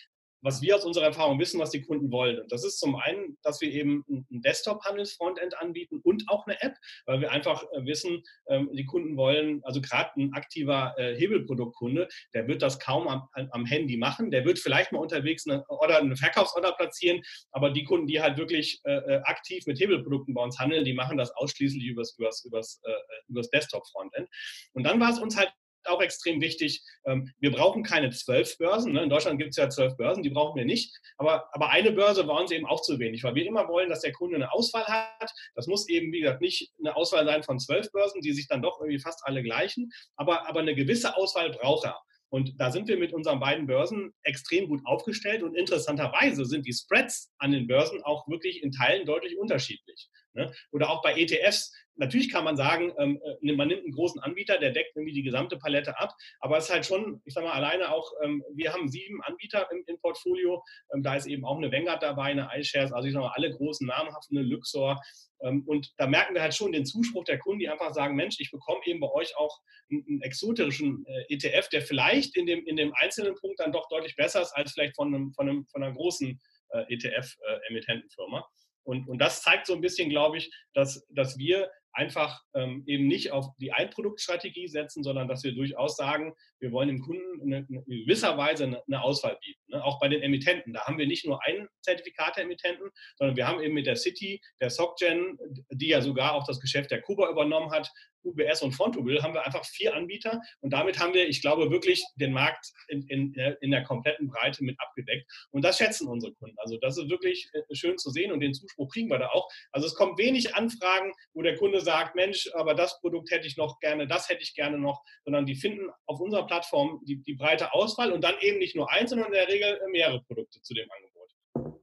was 0.43 0.61
wir 0.61 0.75
aus 0.75 0.85
unserer 0.85 1.05
Erfahrung 1.05 1.39
wissen, 1.39 1.59
was 1.59 1.71
die 1.71 1.81
Kunden 1.81 2.11
wollen. 2.11 2.39
Und 2.39 2.51
das 2.51 2.63
ist 2.63 2.79
zum 2.79 2.95
einen, 2.97 3.37
dass 3.41 3.61
wir 3.61 3.71
eben 3.71 4.03
ein 4.09 4.41
Desktop-Handels-Frontend 4.41 5.57
anbieten 5.57 6.01
und 6.03 6.25
auch 6.27 6.45
eine 6.45 6.61
App, 6.61 6.75
weil 7.05 7.21
wir 7.21 7.31
einfach 7.31 7.63
äh, 7.71 7.85
wissen, 7.85 8.23
ähm, 8.47 8.69
die 8.73 8.85
Kunden 8.85 9.15
wollen, 9.15 9.63
also 9.63 9.81
gerade 9.81 10.11
ein 10.17 10.33
aktiver 10.33 10.93
äh, 10.97 11.15
Hebelproduktkunde, 11.15 12.09
der 12.33 12.47
wird 12.47 12.61
das 12.61 12.79
kaum 12.79 13.07
am, 13.07 13.27
am 13.33 13.65
Handy 13.65 13.97
machen. 13.97 14.31
Der 14.31 14.45
wird 14.45 14.59
vielleicht 14.59 14.91
mal 14.91 14.99
unterwegs 14.99 15.47
eine, 15.47 15.67
Order, 15.69 15.99
eine 15.99 16.17
Verkaufsorder 16.17 16.73
platzieren, 16.73 17.21
aber 17.51 17.71
die 17.71 17.85
Kunden, 17.85 18.07
die 18.07 18.21
halt 18.21 18.37
wirklich 18.37 18.81
äh, 18.83 19.21
aktiv 19.23 19.65
mit 19.65 19.79
Hebelprodukten 19.79 20.33
bei 20.33 20.43
uns 20.43 20.59
handeln, 20.59 20.83
die 20.83 20.93
machen 20.93 21.17
das 21.17 21.31
ausschließlich 21.31 21.85
übers, 21.85 22.15
übers, 22.17 22.43
übers, 22.43 22.81
übers 23.27 23.49
Desktop-Frontend. 23.49 24.27
Und 24.73 24.83
dann 24.83 24.99
war 24.99 25.11
es 25.11 25.19
uns 25.19 25.37
halt 25.37 25.53
auch 25.87 26.01
extrem 26.01 26.41
wichtig. 26.41 26.83
Ähm, 27.05 27.31
wir 27.39 27.51
brauchen 27.51 27.83
keine 27.83 28.09
zwölf 28.11 28.57
Börsen. 28.57 28.93
Ne? 28.93 29.03
In 29.03 29.09
Deutschland 29.09 29.39
gibt 29.39 29.51
es 29.51 29.57
ja 29.57 29.69
zwölf 29.69 29.95
Börsen, 29.97 30.23
die 30.23 30.29
brauchen 30.29 30.57
wir 30.57 30.65
nicht. 30.65 30.95
Aber, 31.17 31.47
aber 31.53 31.69
eine 31.69 31.91
Börse 31.91 32.27
war 32.27 32.41
uns 32.41 32.51
eben 32.51 32.65
auch 32.65 32.81
zu 32.81 32.99
wenig, 32.99 33.23
weil 33.23 33.35
wir 33.35 33.45
immer 33.45 33.67
wollen, 33.67 33.89
dass 33.89 34.01
der 34.01 34.11
Kunde 34.11 34.35
eine 34.35 34.51
Auswahl 34.51 34.85
hat. 34.85 35.31
Das 35.55 35.67
muss 35.67 35.87
eben, 35.89 36.11
wie 36.11 36.21
gesagt, 36.21 36.41
nicht 36.41 36.71
eine 36.79 36.95
Auswahl 36.95 37.25
sein 37.25 37.43
von 37.43 37.59
zwölf 37.59 37.91
Börsen, 37.91 38.21
die 38.21 38.33
sich 38.33 38.47
dann 38.47 38.61
doch 38.61 38.79
irgendwie 38.79 38.99
fast 38.99 39.21
alle 39.23 39.43
gleichen. 39.43 39.91
Aber, 40.15 40.47
aber 40.47 40.61
eine 40.61 40.75
gewisse 40.75 41.15
Auswahl 41.17 41.51
braucht 41.51 41.85
er. 41.85 41.99
Und 42.33 42.59
da 42.59 42.71
sind 42.71 42.87
wir 42.87 42.97
mit 42.97 43.13
unseren 43.13 43.39
beiden 43.39 43.67
Börsen 43.67 44.11
extrem 44.23 44.67
gut 44.67 44.81
aufgestellt 44.85 45.43
und 45.43 45.55
interessanterweise 45.55 46.45
sind 46.45 46.65
die 46.65 46.73
Spreads 46.73 47.31
an 47.37 47.51
den 47.51 47.67
Börsen 47.67 48.01
auch 48.01 48.27
wirklich 48.27 48.63
in 48.63 48.71
Teilen 48.71 49.05
deutlich 49.05 49.37
unterschiedlich. 49.37 50.09
Ne? 50.33 50.51
Oder 50.71 50.89
auch 50.89 51.03
bei 51.03 51.13
ETFs. 51.15 51.71
Natürlich 51.95 52.31
kann 52.31 52.43
man 52.43 52.57
sagen, 52.57 52.93
ähm, 52.97 53.21
äh, 53.41 53.53
man 53.53 53.67
nimmt 53.67 53.83
einen 53.83 53.93
großen 53.93 54.21
Anbieter, 54.21 54.57
der 54.57 54.71
deckt 54.71 54.95
irgendwie 54.95 55.13
die 55.13 55.23
gesamte 55.23 55.57
Palette 55.57 55.97
ab, 55.99 56.13
aber 56.39 56.57
es 56.57 56.65
ist 56.65 56.73
halt 56.73 56.85
schon, 56.85 57.21
ich 57.25 57.33
sage 57.33 57.47
mal, 57.47 57.53
alleine 57.53 57.93
auch, 57.93 58.11
ähm, 58.23 58.43
wir 58.53 58.73
haben 58.73 58.89
sieben 58.89 59.21
Anbieter 59.23 59.69
im, 59.71 59.83
im 59.87 59.99
Portfolio, 59.99 60.63
ähm, 60.93 61.03
da 61.03 61.15
ist 61.15 61.27
eben 61.27 61.45
auch 61.45 61.57
eine 61.57 61.71
Vanguard 61.71 62.01
dabei, 62.01 62.31
eine 62.31 62.49
iShares, 62.55 62.91
also 62.91 63.07
ich 63.07 63.13
sage 63.13 63.25
mal, 63.25 63.33
alle 63.35 63.51
großen 63.51 63.85
namhaften, 63.85 64.37
eine 64.37 64.47
Luxor, 64.47 64.99
ähm, 65.43 65.63
und 65.67 65.91
da 65.97 66.07
merken 66.07 66.33
wir 66.33 66.41
halt 66.41 66.55
schon 66.55 66.71
den 66.71 66.85
Zuspruch 66.85 67.25
der 67.25 67.37
Kunden, 67.37 67.59
die 67.59 67.69
einfach 67.69 67.93
sagen, 67.93 68.15
Mensch, 68.15 68.37
ich 68.39 68.51
bekomme 68.51 68.81
eben 68.85 68.99
bei 68.99 69.11
euch 69.11 69.35
auch 69.37 69.59
einen, 69.91 70.21
exotischen 70.21 71.05
äh, 71.05 71.33
ETF, 71.33 71.69
der 71.69 71.81
vielleicht 71.81 72.35
in 72.37 72.45
dem, 72.45 72.65
in 72.65 72.77
dem 72.77 72.93
einzelnen 72.95 73.35
Punkt 73.35 73.59
dann 73.59 73.71
doch 73.71 73.87
deutlich 73.89 74.15
besser 74.15 74.41
ist 74.41 74.53
als 74.53 74.71
vielleicht 74.71 74.95
von, 74.95 75.13
einem, 75.13 75.33
von, 75.33 75.49
einem, 75.49 75.67
von 75.67 75.83
einer 75.83 75.93
großen 75.93 76.39
äh, 76.69 76.93
ETF-Emittentenfirma. 76.93 78.47
Und, 78.83 79.07
und 79.07 79.19
das 79.19 79.41
zeigt 79.41 79.67
so 79.67 79.73
ein 79.73 79.81
bisschen, 79.81 80.09
glaube 80.09 80.37
ich, 80.37 80.51
dass, 80.73 81.05
dass 81.09 81.37
wir 81.37 81.69
einfach 81.93 82.41
ähm, 82.55 82.83
eben 82.87 83.07
nicht 83.07 83.31
auf 83.31 83.47
die 83.57 83.71
Einproduktstrategie 83.71 84.67
setzen, 84.67 85.03
sondern 85.03 85.27
dass 85.27 85.43
wir 85.43 85.53
durchaus 85.53 85.95
sagen, 85.95 86.33
wir 86.59 86.71
wollen 86.71 86.89
dem 86.89 87.01
Kunden 87.01 87.51
in 87.51 87.85
gewisser 87.85 88.37
Weise 88.37 88.65
eine, 88.65 88.83
eine 88.85 89.01
Auswahl 89.01 89.37
bieten. 89.41 89.61
Ne? 89.67 89.83
Auch 89.83 89.99
bei 89.99 90.07
den 90.07 90.21
Emittenten. 90.21 90.73
Da 90.73 90.85
haben 90.85 90.97
wir 90.97 91.07
nicht 91.07 91.25
nur 91.25 91.43
einen 91.43 91.67
Zertifikate-Emittenten, 91.81 92.89
sondern 93.17 93.35
wir 93.35 93.47
haben 93.47 93.61
eben 93.61 93.73
mit 93.73 93.85
der 93.85 93.95
City, 93.95 94.41
der 94.59 94.69
SocGen, 94.69 95.37
die 95.71 95.89
ja 95.89 96.01
sogar 96.01 96.33
auch 96.33 96.45
das 96.45 96.59
Geschäft 96.59 96.91
der 96.91 97.01
Kuba 97.01 97.29
übernommen 97.29 97.71
hat, 97.71 97.91
UBS 98.23 98.61
und 98.61 98.71
Fontobel 98.71 99.21
haben 99.21 99.33
wir 99.33 99.45
einfach 99.45 99.65
vier 99.65 99.93
Anbieter 99.93 100.41
und 100.61 100.71
damit 100.71 100.99
haben 100.99 101.13
wir, 101.13 101.27
ich 101.27 101.41
glaube, 101.41 101.71
wirklich 101.71 102.03
den 102.15 102.33
Markt 102.33 102.71
in, 102.87 103.05
in, 103.07 103.33
in 103.61 103.71
der 103.71 103.83
kompletten 103.83 104.27
Breite 104.27 104.63
mit 104.63 104.79
abgedeckt. 104.79 105.29
Und 105.51 105.63
das 105.63 105.77
schätzen 105.77 106.07
unsere 106.07 106.33
Kunden. 106.33 106.55
Also 106.59 106.77
das 106.77 106.97
ist 106.97 107.09
wirklich 107.09 107.49
äh, 107.53 107.75
schön 107.75 107.97
zu 107.97 108.09
sehen 108.09 108.31
und 108.31 108.39
den 108.39 108.53
Zuspruch 108.53 108.91
kriegen 108.91 109.09
wir 109.09 109.19
da 109.19 109.29
auch. 109.29 109.49
Also 109.71 109.87
es 109.87 109.95
kommen 109.95 110.17
wenig 110.17 110.55
Anfragen, 110.55 111.11
wo 111.33 111.41
der 111.41 111.57
Kunde 111.57 111.81
sagt, 111.83 112.15
Mensch, 112.15 112.49
aber 112.53 112.73
das 112.73 112.99
Produkt 112.99 113.31
hätte 113.31 113.47
ich 113.47 113.57
noch 113.57 113.79
gerne, 113.79 114.07
das 114.07 114.29
hätte 114.29 114.43
ich 114.43 114.55
gerne 114.55 114.77
noch, 114.77 115.03
sondern 115.23 115.45
die 115.45 115.55
finden 115.55 115.89
auf 116.05 116.19
unserer 116.19 116.47
Plattform 116.47 117.01
die, 117.05 117.21
die 117.21 117.35
breite 117.35 117.73
Auswahl 117.73 118.11
und 118.11 118.23
dann 118.23 118.35
eben 118.41 118.59
nicht 118.59 118.75
nur 118.75 118.91
eins, 118.91 119.09
sondern 119.09 119.27
in 119.27 119.33
der 119.33 119.47
Regel 119.47 119.79
mehrere 119.91 120.21
Produkte 120.23 120.61
zu 120.61 120.73
dem 120.73 120.89
Angebot. 120.91 121.73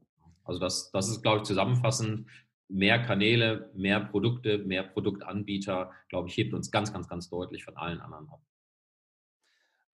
Also 0.45 0.61
das, 0.61 0.91
das 0.91 1.09
ist, 1.09 1.23
glaube 1.23 1.39
ich, 1.39 1.45
zusammenfassend 1.45 2.29
mehr 2.69 3.03
Kanäle, 3.03 3.71
mehr 3.75 4.01
Produkte, 4.01 4.59
mehr 4.59 4.85
Produktanbieter, 4.85 5.93
glaube 6.09 6.29
ich, 6.29 6.37
hebt 6.37 6.55
uns 6.55 6.71
ganz, 6.71 6.93
ganz, 6.93 7.09
ganz 7.09 7.29
deutlich 7.29 7.65
von 7.65 7.77
allen 7.77 8.01
anderen 8.01 8.29
ab. 8.29 8.41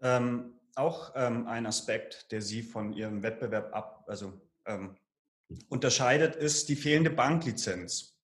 Ähm, 0.00 0.60
auch 0.74 1.12
ähm, 1.14 1.46
ein 1.46 1.66
Aspekt, 1.66 2.30
der 2.32 2.42
Sie 2.42 2.62
von 2.62 2.92
Ihrem 2.92 3.22
Wettbewerb 3.22 3.74
ab, 3.74 4.04
also 4.06 4.40
ähm, 4.66 4.96
unterscheidet, 5.68 6.36
ist 6.36 6.68
die 6.68 6.76
fehlende 6.76 7.10
Banklizenz. 7.10 8.15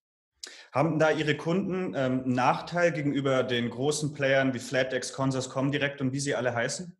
Haben 0.73 0.99
da 0.99 1.11
Ihre 1.11 1.37
Kunden 1.37 1.93
ähm, 1.95 2.23
einen 2.23 2.33
Nachteil 2.33 2.91
gegenüber 2.91 3.43
den 3.43 3.69
großen 3.69 4.13
Playern 4.13 4.53
wie 4.53 4.59
FlatEx, 4.59 5.13
Consors, 5.13 5.49
Comdirect 5.49 6.01
und 6.01 6.13
wie 6.13 6.19
sie 6.19 6.35
alle 6.35 6.53
heißen? 6.53 6.97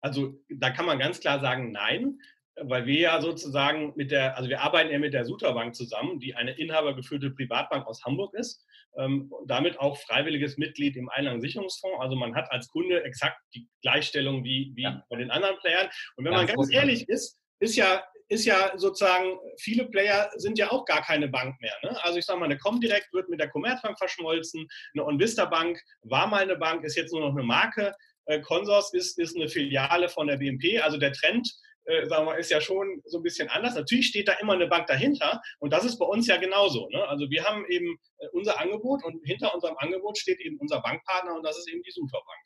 Also 0.00 0.40
da 0.48 0.70
kann 0.70 0.86
man 0.86 0.98
ganz 0.98 1.18
klar 1.18 1.40
sagen, 1.40 1.72
nein 1.72 2.18
weil 2.62 2.86
wir 2.86 2.98
ja 2.98 3.20
sozusagen 3.20 3.92
mit 3.96 4.10
der, 4.10 4.36
also 4.36 4.48
wir 4.48 4.60
arbeiten 4.62 4.90
ja 4.90 4.98
mit 4.98 5.14
der 5.14 5.24
Suterbank 5.24 5.74
zusammen, 5.74 6.18
die 6.18 6.34
eine 6.34 6.52
inhabergeführte 6.52 7.30
Privatbank 7.30 7.86
aus 7.86 8.04
Hamburg 8.04 8.34
ist 8.34 8.64
ähm, 8.96 9.30
und 9.30 9.50
damit 9.50 9.78
auch 9.78 9.96
freiwilliges 9.98 10.58
Mitglied 10.58 10.96
im 10.96 11.08
Einlagensicherungsfonds. 11.08 12.00
Also 12.00 12.16
man 12.16 12.34
hat 12.34 12.50
als 12.50 12.68
Kunde 12.68 13.02
exakt 13.04 13.38
die 13.54 13.68
Gleichstellung 13.82 14.44
wie, 14.44 14.72
wie 14.74 14.82
ja. 14.82 15.04
bei 15.08 15.16
den 15.16 15.30
anderen 15.30 15.56
Playern. 15.58 15.88
Und 16.16 16.24
wenn 16.24 16.32
ja, 16.32 16.38
man 16.38 16.46
ganz 16.46 16.72
ehrlich 16.72 17.08
ist, 17.08 17.40
ist 17.60 17.76
ja, 17.76 18.02
ist 18.28 18.44
ja 18.44 18.72
sozusagen, 18.76 19.38
viele 19.58 19.86
Player 19.86 20.30
sind 20.36 20.58
ja 20.58 20.70
auch 20.70 20.84
gar 20.84 21.02
keine 21.02 21.28
Bank 21.28 21.60
mehr. 21.60 21.74
Ne? 21.82 21.96
Also 22.04 22.18
ich 22.18 22.26
sage 22.26 22.38
mal, 22.38 22.46
eine 22.46 22.58
Comdirect 22.58 23.12
wird 23.12 23.28
mit 23.28 23.40
der 23.40 23.48
Commerzbank 23.48 23.98
verschmolzen, 23.98 24.66
eine 24.94 25.04
OnVista 25.04 25.46
Bank 25.46 25.80
war 26.02 26.26
mal 26.26 26.42
eine 26.42 26.56
Bank, 26.56 26.84
ist 26.84 26.96
jetzt 26.96 27.12
nur 27.12 27.22
noch 27.22 27.32
eine 27.32 27.42
Marke. 27.42 27.94
Äh, 28.26 28.40
Consors 28.40 28.92
ist, 28.92 29.18
ist 29.18 29.36
eine 29.36 29.48
Filiale 29.48 30.08
von 30.08 30.26
der 30.26 30.36
BNP. 30.36 30.80
Also 30.80 30.98
der 30.98 31.12
Trend 31.12 31.48
äh, 31.88 32.06
sagen 32.06 32.26
wir, 32.26 32.36
ist 32.36 32.50
ja 32.50 32.60
schon 32.60 33.00
so 33.06 33.18
ein 33.18 33.22
bisschen 33.22 33.48
anders. 33.48 33.74
Natürlich 33.74 34.08
steht 34.08 34.28
da 34.28 34.34
immer 34.34 34.52
eine 34.52 34.66
Bank 34.66 34.86
dahinter 34.86 35.40
und 35.58 35.72
das 35.72 35.84
ist 35.84 35.98
bei 35.98 36.04
uns 36.04 36.26
ja 36.26 36.36
genauso. 36.36 36.88
Ne? 36.90 37.02
Also 37.08 37.30
wir 37.30 37.44
haben 37.44 37.64
eben 37.70 37.98
äh, 38.18 38.28
unser 38.32 38.60
Angebot 38.60 39.02
und 39.04 39.24
hinter 39.24 39.54
unserem 39.54 39.76
Angebot 39.78 40.18
steht 40.18 40.38
eben 40.40 40.58
unser 40.58 40.82
Bankpartner 40.82 41.34
und 41.34 41.42
das 41.44 41.56
ist 41.56 41.68
eben 41.68 41.82
die 41.82 41.90
Superbank. 41.90 42.40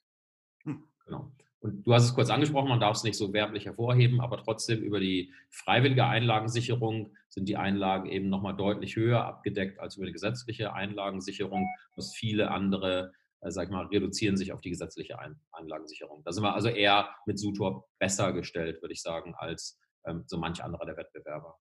Hm, 0.65 0.89
genau. 1.05 1.33
Und 1.63 1.87
du 1.87 1.95
hast 1.95 2.05
es 2.05 2.15
kurz 2.15 2.29
angesprochen, 2.29 2.69
man 2.69 2.81
darf 2.81 2.97
es 2.97 3.05
nicht 3.05 3.17
so 3.17 3.33
werblich 3.33 3.67
hervorheben, 3.67 4.21
aber 4.21 4.37
trotzdem 4.39 4.83
über 4.83 4.99
die 4.99 5.33
freiwillige 5.51 6.05
Einlagensicherung 6.05 7.15
sind 7.29 7.49
die 7.49 7.57
Einlagen 7.57 8.11
eben 8.11 8.29
nochmal 8.29 8.57
deutlich 8.57 8.97
höher 8.97 9.25
abgedeckt 9.25 9.79
als 9.79 9.97
über 9.97 10.07
die 10.07 10.13
gesetzliche 10.13 10.73
Einlagensicherung, 10.73 11.69
was 11.95 12.15
viele 12.15 12.51
andere 12.51 13.13
äh, 13.43 13.51
sag 13.51 13.65
ich 13.65 13.71
mal, 13.71 13.87
reduzieren 13.87 14.37
sich 14.37 14.53
auf 14.53 14.61
die 14.61 14.71
gesetzliche 14.71 15.19
Ein 15.19 15.41
Einlagensicherung. 15.51 16.23
Da 16.25 16.33
sind 16.33 16.45
wir 16.45 16.55
also 16.55 16.69
eher 16.69 17.11
mit 17.27 17.39
Sutor 17.39 17.89
besser 17.99 18.33
gestellt, 18.33 18.81
würde 18.83 18.95
ich 18.95 19.03
sagen, 19.03 19.35
als 19.37 19.79
ähm, 20.07 20.25
so 20.27 20.39
manch 20.39 20.63
anderer 20.63 20.87
der 20.87 20.97
Wettbewerber. 20.97 21.59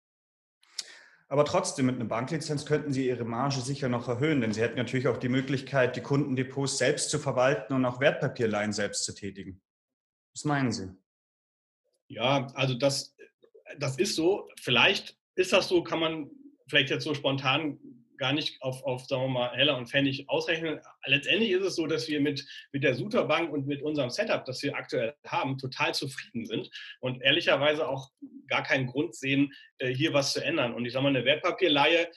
Aber 1.28 1.46
trotzdem, 1.46 1.86
mit 1.86 1.96
einer 1.96 2.06
Banklizenz 2.06 2.66
könnten 2.66 2.92
Sie 2.92 3.08
Ihre 3.08 3.24
Marge 3.24 3.62
sicher 3.62 3.88
noch 3.88 4.08
erhöhen, 4.08 4.42
denn 4.42 4.52
Sie 4.52 4.62
hätten 4.62 4.78
natürlich 4.78 5.08
auch 5.08 5.18
die 5.18 5.30
Möglichkeit, 5.30 5.96
die 5.96 6.02
Kundendepots 6.02 6.78
selbst 6.78 7.10
zu 7.10 7.20
verwalten 7.20 7.74
und 7.74 7.86
auch 7.86 8.00
Wertpapierleihen 8.00 8.74
selbst 8.74 9.06
zu 9.06 9.16
tätigen. 9.16 9.62
Was 10.34 10.46
meinen 10.46 10.72
Sie? 10.72 10.90
Ja, 12.08 12.48
also 12.54 12.74
das, 12.74 13.16
das 13.80 13.98
ist 13.98 14.16
so. 14.16 14.50
Vielleicht 14.60 15.18
ist 15.36 15.54
das 15.54 15.68
so, 15.68 15.84
kann 15.84 16.00
man 16.00 16.30
vielleicht 16.68 16.90
jetzt 16.90 17.04
so 17.04 17.14
spontan 17.14 17.80
gar 18.22 18.34
nicht 18.34 18.62
auf, 18.62 18.84
auf 18.84 19.06
sagen 19.06 19.24
wir 19.24 19.30
mal, 19.30 19.52
Heller 19.52 19.76
und 19.76 19.90
Pfennig 19.90 20.30
ausrechnen. 20.30 20.80
Letztendlich 21.08 21.50
ist 21.50 21.64
es 21.64 21.76
so, 21.76 21.88
dass 21.88 22.08
wir 22.08 22.22
mit, 22.22 22.46
mit 22.72 22.84
der 22.84 22.94
Suter 22.94 23.26
Bank 23.26 23.52
und 23.52 23.66
mit 23.66 23.82
unserem 23.82 24.12
Setup, 24.12 24.46
das 24.46 24.62
wir 24.62 24.76
aktuell 24.76 25.16
haben, 25.26 25.58
total 25.58 25.96
zufrieden 25.96 26.46
sind 26.46 26.70
und 27.00 27.20
ehrlicherweise 27.24 27.90
auch 27.90 28.12
gar 28.48 28.62
keinen 28.62 28.86
Grund 28.86 29.16
sehen, 29.16 29.52
äh, 29.80 29.92
hier 29.92 30.14
was 30.14 30.34
zu 30.34 30.46
ändern. 30.46 30.76
Und 30.76 30.86
ich 30.86 30.94
sage 30.94 31.04
mal, 31.04 31.10
eine 31.10 31.26
Wertpapierleihe 31.26 32.08
äh, 32.08 32.10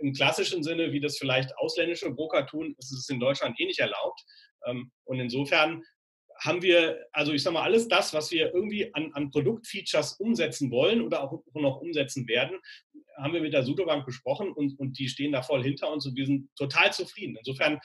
im 0.00 0.14
klassischen 0.14 0.62
Sinne, 0.62 0.92
wie 0.92 1.00
das 1.00 1.18
vielleicht 1.18 1.56
ausländische 1.58 2.10
Broker 2.10 2.46
tun, 2.46 2.74
ist 2.78 2.90
es 2.92 3.10
in 3.10 3.20
Deutschland 3.20 3.60
eh 3.60 3.66
nicht 3.66 3.80
erlaubt. 3.80 4.24
Ähm, 4.64 4.90
und 5.04 5.20
insofern 5.20 5.82
haben 6.40 6.62
wir, 6.62 7.06
also 7.12 7.32
ich 7.32 7.42
sage 7.42 7.54
mal, 7.54 7.62
alles 7.62 7.86
das, 7.88 8.14
was 8.14 8.30
wir 8.30 8.54
irgendwie 8.54 8.92
an, 8.94 9.12
an 9.12 9.30
Produktfeatures 9.30 10.14
umsetzen 10.14 10.70
wollen 10.70 11.02
oder 11.02 11.22
auch 11.22 11.44
noch 11.54 11.80
umsetzen 11.80 12.26
werden, 12.26 12.58
haben 13.16 13.34
wir 13.34 13.42
mit 13.42 13.52
der 13.52 13.62
Sudobank 13.62 14.06
besprochen 14.06 14.50
und, 14.52 14.78
und 14.78 14.98
die 14.98 15.08
stehen 15.08 15.32
da 15.32 15.42
voll 15.42 15.62
hinter 15.62 15.92
uns 15.92 16.06
und 16.06 16.16
wir 16.16 16.26
sind 16.26 16.48
total 16.56 16.92
zufrieden. 16.92 17.36
Insofern 17.36 17.78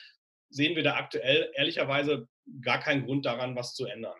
sehen 0.49 0.75
wir 0.75 0.83
da 0.83 0.95
aktuell 0.95 1.51
ehrlicherweise 1.55 2.27
gar 2.61 2.79
keinen 2.79 3.05
Grund 3.05 3.25
daran, 3.25 3.55
was 3.55 3.73
zu 3.73 3.85
ändern. 3.85 4.17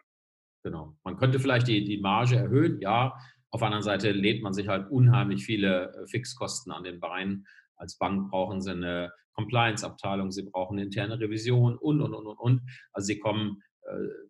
Genau. 0.64 0.96
Man 1.04 1.16
könnte 1.16 1.40
vielleicht 1.40 1.68
die, 1.68 1.86
die 1.86 2.00
Marge 2.00 2.36
erhöhen, 2.36 2.80
ja. 2.82 3.16
Auf 3.52 3.62
der 3.62 3.68
anderen 3.68 3.84
Seite 3.84 4.12
lädt 4.12 4.42
man 4.42 4.54
sich 4.54 4.68
halt 4.68 4.90
unheimlich 4.90 5.46
viele 5.46 5.94
äh, 5.94 6.08
Fixkosten 6.08 6.74
an 6.74 6.84
den 6.84 7.00
Beinen. 7.00 7.46
Als 7.78 7.98
Bank 7.98 8.30
brauchen 8.30 8.62
sie 8.62 8.72
eine 8.72 9.14
Compliance-Abteilung, 9.34 10.32
sie 10.32 10.44
brauchen 10.44 10.78
interne 10.78 11.20
Revision 11.20 11.78
und, 11.78 12.02
und, 12.02 12.14
und, 12.14 12.26
und, 12.26 12.38
und. 12.38 12.62
Also 12.92 13.06
sie 13.06 13.20
kommen 13.20 13.62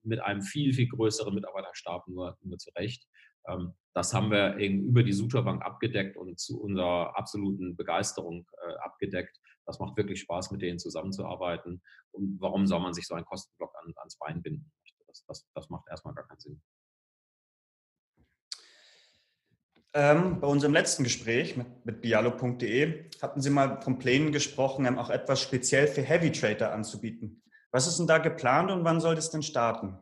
mit 0.03 0.19
einem 0.21 0.41
viel, 0.41 0.73
viel 0.73 0.87
größeren 0.87 1.33
Mitarbeiterstab 1.33 2.07
nur, 2.07 2.37
nur 2.41 2.57
zurecht. 2.57 3.07
Ähm, 3.47 3.73
das 3.93 4.13
haben 4.13 4.31
wir 4.31 4.55
über 4.55 5.03
die 5.03 5.13
Suterbank 5.13 5.63
abgedeckt 5.63 6.17
und 6.17 6.39
zu 6.39 6.61
unserer 6.61 7.17
absoluten 7.17 7.75
Begeisterung 7.75 8.45
äh, 8.67 8.73
abgedeckt. 8.83 9.39
Das 9.65 9.79
macht 9.79 9.97
wirklich 9.97 10.19
Spaß, 10.21 10.51
mit 10.51 10.61
denen 10.61 10.79
zusammenzuarbeiten. 10.79 11.81
Und 12.11 12.37
warum 12.39 12.67
soll 12.67 12.79
man 12.79 12.93
sich 12.93 13.07
so 13.07 13.15
einen 13.15 13.25
Kostenblock 13.25 13.73
an, 13.81 13.93
ans 13.97 14.17
Bein 14.17 14.41
binden? 14.41 14.71
Das, 15.07 15.23
das, 15.27 15.47
das 15.53 15.69
macht 15.69 15.87
erstmal 15.89 16.13
gar 16.13 16.27
keinen 16.27 16.39
Sinn. 16.39 16.61
Ähm, 19.93 20.41
bei 20.41 20.47
unserem 20.47 20.73
letzten 20.73 21.05
Gespräch 21.05 21.55
mit, 21.55 21.85
mit 21.85 22.03
dialog.de 22.03 23.09
hatten 23.21 23.41
Sie 23.41 23.49
mal 23.49 23.81
von 23.81 23.97
Plänen 23.97 24.33
gesprochen, 24.33 24.85
auch 24.97 25.09
etwas 25.09 25.41
speziell 25.41 25.87
für 25.87 26.01
Heavy 26.01 26.33
Trader 26.33 26.73
anzubieten. 26.73 27.41
Was 27.75 27.87
ist 27.87 27.99
denn 27.99 28.07
da 28.07 28.19
geplant 28.19 28.71
und 28.71 28.85
wann 28.85 29.01
soll 29.01 29.15
das 29.15 29.31
denn 29.31 29.43
starten? 29.43 29.97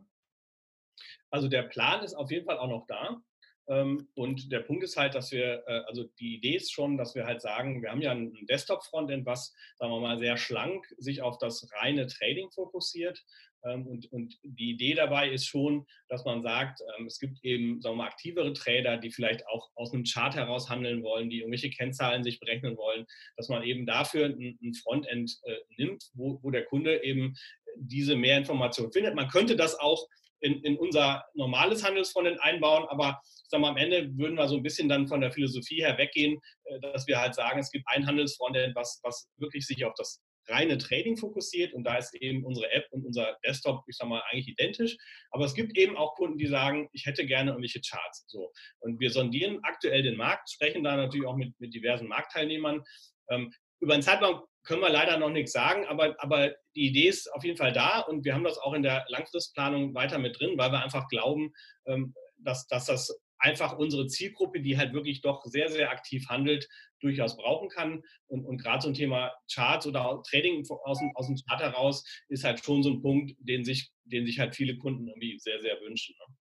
Also 1.31 1.47
der 1.47 1.63
Plan 1.63 2.03
ist 2.03 2.13
auf 2.13 2.29
jeden 2.29 2.45
Fall 2.45 2.59
auch 2.59 2.67
noch 2.67 2.85
da. 2.85 3.19
Ähm, 3.67 4.09
und 4.13 4.51
der 4.51 4.59
Punkt 4.59 4.83
ist 4.83 4.95
halt, 4.95 5.15
dass 5.15 5.31
wir, 5.31 5.63
äh, 5.65 5.81
also 5.87 6.03
die 6.19 6.35
Idee 6.35 6.57
ist 6.57 6.71
schon, 6.71 6.99
dass 6.99 7.15
wir 7.15 7.25
halt 7.25 7.41
sagen, 7.41 7.81
wir 7.81 7.89
haben 7.89 8.03
ja 8.03 8.11
ein 8.11 8.45
Desktop-Frontend, 8.47 9.25
was, 9.25 9.55
sagen 9.77 9.91
wir 9.91 10.01
mal, 10.01 10.19
sehr 10.19 10.37
schlank 10.37 10.85
sich 10.99 11.23
auf 11.23 11.39
das 11.39 11.67
reine 11.81 12.05
Trading 12.05 12.51
fokussiert. 12.51 13.23
Ähm, 13.65 13.87
und, 13.87 14.11
und 14.11 14.37
die 14.43 14.71
Idee 14.71 14.93
dabei 14.93 15.29
ist 15.29 15.45
schon, 15.45 15.85
dass 16.09 16.25
man 16.25 16.41
sagt, 16.41 16.81
ähm, 16.97 17.07
es 17.07 17.19
gibt 17.19 17.43
eben, 17.43 17.81
sagen 17.81 17.95
wir 17.95 18.03
mal, 18.03 18.07
aktivere 18.07 18.53
Trader, 18.53 18.97
die 18.97 19.11
vielleicht 19.11 19.47
auch 19.47 19.71
aus 19.75 19.93
einem 19.93 20.03
Chart 20.03 20.35
heraus 20.35 20.69
handeln 20.69 21.03
wollen, 21.03 21.29
die 21.29 21.39
irgendwelche 21.39 21.69
Kennzahlen 21.69 22.23
sich 22.23 22.39
berechnen 22.39 22.77
wollen, 22.77 23.05
dass 23.37 23.49
man 23.49 23.63
eben 23.63 23.85
dafür 23.85 24.25
ein, 24.25 24.73
Frontend 24.81 25.39
äh, 25.43 25.55
nimmt, 25.77 26.09
wo, 26.13 26.39
wo 26.41 26.51
der 26.51 26.65
Kunde 26.65 27.03
eben 27.03 27.35
diese 27.75 28.15
Mehrinformation 28.15 28.91
findet. 28.91 29.15
Man 29.15 29.27
könnte 29.27 29.55
das 29.55 29.79
auch 29.79 30.07
in, 30.43 30.61
in 30.63 30.77
unser 30.77 31.25
normales 31.33 31.83
Handelsfrontend 31.83 32.41
einbauen. 32.41 32.85
Aber 32.89 33.21
ich 33.23 33.49
sag 33.49 33.61
mal, 33.61 33.69
am 33.69 33.77
Ende 33.77 34.15
würden 34.17 34.35
wir 34.35 34.47
so 34.47 34.57
ein 34.57 34.63
bisschen 34.63 34.89
dann 34.89 35.07
von 35.07 35.21
der 35.21 35.31
Philosophie 35.31 35.81
her 35.81 35.97
weggehen, 35.97 36.39
äh, 36.65 36.79
dass 36.81 37.07
wir 37.07 37.19
halt 37.19 37.33
sagen, 37.33 37.59
es 37.59 37.71
gibt 37.71 37.85
ein 37.87 38.05
Handelsfrontend, 38.05 38.75
was, 38.75 38.99
was 39.03 39.29
wirklich 39.37 39.65
sich 39.65 39.85
auf 39.85 39.93
das 39.97 40.21
reine 40.49 40.77
Trading 40.77 41.15
fokussiert 41.15 41.73
und 41.73 41.85
da 41.85 41.95
ist 41.95 42.13
eben 42.15 42.43
unsere 42.43 42.69
App 42.71 42.85
und 42.91 43.05
unser 43.05 43.37
Desktop, 43.45 43.81
ich 43.87 43.95
sag 43.95 44.09
mal, 44.09 44.21
eigentlich 44.29 44.49
identisch. 44.49 44.97
Aber 45.31 45.45
es 45.45 45.53
gibt 45.53 45.77
eben 45.77 45.95
auch 45.95 46.15
Kunden, 46.15 46.37
die 46.37 46.47
sagen, 46.47 46.89
ich 46.91 47.05
hätte 47.05 47.25
gerne 47.25 47.51
irgendwelche 47.51 47.79
Charts. 47.79 48.25
So. 48.27 48.51
Und 48.79 48.99
wir 48.99 49.09
sondieren 49.09 49.59
aktuell 49.63 50.03
den 50.03 50.17
Markt, 50.17 50.51
sprechen 50.51 50.83
da 50.83 50.97
natürlich 50.97 51.27
auch 51.27 51.37
mit, 51.37 51.57
mit 51.59 51.73
diversen 51.73 52.07
Marktteilnehmern. 52.07 52.83
Ähm, 53.29 53.53
über 53.79 53.93
einen 53.93 54.03
Zeitraum 54.03 54.41
können 54.63 54.81
wir 54.81 54.89
leider 54.89 55.17
noch 55.17 55.29
nichts 55.29 55.51
sagen, 55.51 55.85
aber, 55.85 56.15
aber 56.19 56.55
die 56.75 56.87
Idee 56.87 57.07
ist 57.07 57.31
auf 57.33 57.43
jeden 57.43 57.57
Fall 57.57 57.73
da 57.73 57.99
und 57.99 58.23
wir 58.23 58.33
haben 58.33 58.43
das 58.43 58.57
auch 58.57 58.73
in 58.73 58.83
der 58.83 59.05
Langfristplanung 59.09 59.93
weiter 59.93 60.19
mit 60.19 60.39
drin, 60.39 60.57
weil 60.57 60.71
wir 60.71 60.83
einfach 60.83 61.07
glauben, 61.07 61.53
ähm, 61.85 62.13
dass, 62.37 62.67
dass 62.67 62.85
das 62.85 63.19
einfach 63.39 63.77
unsere 63.77 64.07
Zielgruppe, 64.07 64.61
die 64.61 64.77
halt 64.77 64.93
wirklich 64.93 65.21
doch 65.21 65.43
sehr, 65.45 65.69
sehr 65.69 65.91
aktiv 65.91 66.27
handelt, 66.29 66.67
durchaus 67.01 67.35
brauchen 67.35 67.67
kann. 67.67 68.01
Und, 68.27 68.45
und 68.45 68.57
gerade 68.57 68.81
so 68.81 68.87
ein 68.87 68.93
Thema 68.93 69.33
Charts 69.53 69.85
oder 69.85 70.23
Trading 70.29 70.65
aus 70.85 70.99
dem, 70.99 71.11
aus 71.15 71.27
dem 71.27 71.35
Chart 71.47 71.61
heraus 71.61 72.05
ist 72.29 72.45
halt 72.45 72.63
schon 72.63 72.81
so 72.81 72.91
ein 72.91 73.01
Punkt, 73.01 73.35
den 73.39 73.65
sich, 73.65 73.91
den 74.05 74.25
sich 74.25 74.39
halt 74.39 74.55
viele 74.55 74.77
Kunden 74.77 75.07
irgendwie 75.07 75.37
sehr, 75.39 75.59
sehr 75.61 75.79
wünschen. 75.81 76.15
Ne? 76.17 76.35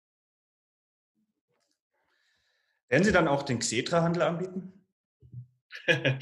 Werden 2.89 3.05
Sie 3.05 3.13
dann 3.13 3.29
auch 3.29 3.45
den 3.45 3.61
Xetra-Handel 3.61 4.23
anbieten? 4.23 4.85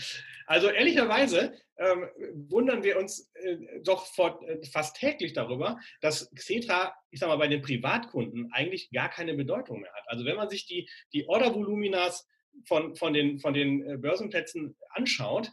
also 0.47 0.69
ehrlicherweise 0.69 1.57
ähm, 1.79 2.09
wundern 2.49 2.83
wir 2.83 2.99
uns 2.99 3.31
äh, 3.35 3.81
doch 3.83 4.07
vor, 4.07 4.43
äh, 4.49 4.65
fast 4.67 4.97
täglich 4.97 5.33
darüber, 5.33 5.79
dass 6.01 6.31
Xetra, 6.35 6.95
ich 7.11 7.21
sag 7.21 7.29
mal, 7.29 7.37
bei 7.37 7.49
den 7.49 7.63
Privatkunden 7.63 8.51
eigentlich 8.53 8.91
gar 8.91 9.11
keine 9.11 9.35
Bedeutung 9.35 9.81
mehr 9.81 9.93
hat. 9.93 10.05
Also 10.07 10.25
wenn 10.25 10.37
man 10.37 10.49
sich 10.49 10.67
die, 10.67 10.89
die 11.13 11.29
Ordervoluminas 11.29 12.27
von, 12.67 12.97
von, 12.97 13.13
den, 13.13 13.39
von 13.39 13.55
den 13.55 13.89
äh, 13.89 13.97
Börsenplätzen 13.99 14.77
anschaut, 14.91 15.51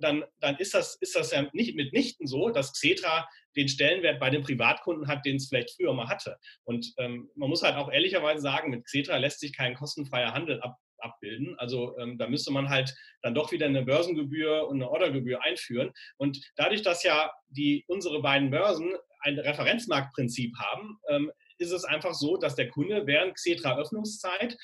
dann, 0.00 0.24
dann 0.40 0.56
ist, 0.56 0.74
das, 0.74 0.96
ist 0.96 1.16
das 1.16 1.32
ja 1.32 1.48
nicht 1.52 1.76
mitnichten 1.76 2.26
so, 2.26 2.50
dass 2.50 2.72
Xetra 2.72 3.28
den 3.56 3.68
Stellenwert 3.68 4.20
bei 4.20 4.30
den 4.30 4.42
Privatkunden 4.42 5.08
hat, 5.08 5.24
den 5.26 5.36
es 5.36 5.48
vielleicht 5.48 5.76
früher 5.76 5.92
mal 5.92 6.08
hatte. 6.08 6.38
Und 6.64 6.92
ähm, 6.98 7.30
man 7.34 7.50
muss 7.50 7.62
halt 7.62 7.76
auch 7.76 7.90
ehrlicherweise 7.90 8.40
sagen, 8.40 8.70
mit 8.70 8.84
Xetra 8.84 9.16
lässt 9.18 9.40
sich 9.40 9.54
kein 9.54 9.74
kostenfreier 9.74 10.32
Handel 10.32 10.60
ab, 10.62 10.78
abbilden. 11.02 11.58
Also 11.58 11.96
ähm, 11.98 12.18
da 12.18 12.28
müsste 12.28 12.52
man 12.52 12.68
halt 12.68 12.94
dann 13.22 13.34
doch 13.34 13.52
wieder 13.52 13.66
eine 13.66 13.82
Börsengebühr 13.82 14.68
und 14.68 14.76
eine 14.76 14.90
Ordergebühr 14.90 15.42
einführen. 15.42 15.92
Und 16.16 16.40
dadurch, 16.56 16.82
dass 16.82 17.02
ja 17.02 17.30
die, 17.48 17.84
unsere 17.88 18.22
beiden 18.22 18.50
Börsen 18.50 18.94
ein 19.20 19.38
Referenzmarktprinzip 19.38 20.56
haben, 20.58 20.98
ähm, 21.08 21.32
ist 21.58 21.72
es 21.72 21.84
einfach 21.84 22.14
so, 22.14 22.36
dass 22.36 22.56
der 22.56 22.68
Kunde 22.68 23.06
während 23.06 23.34
Xetra 23.34 23.78
Öffnungszeit 23.78 24.56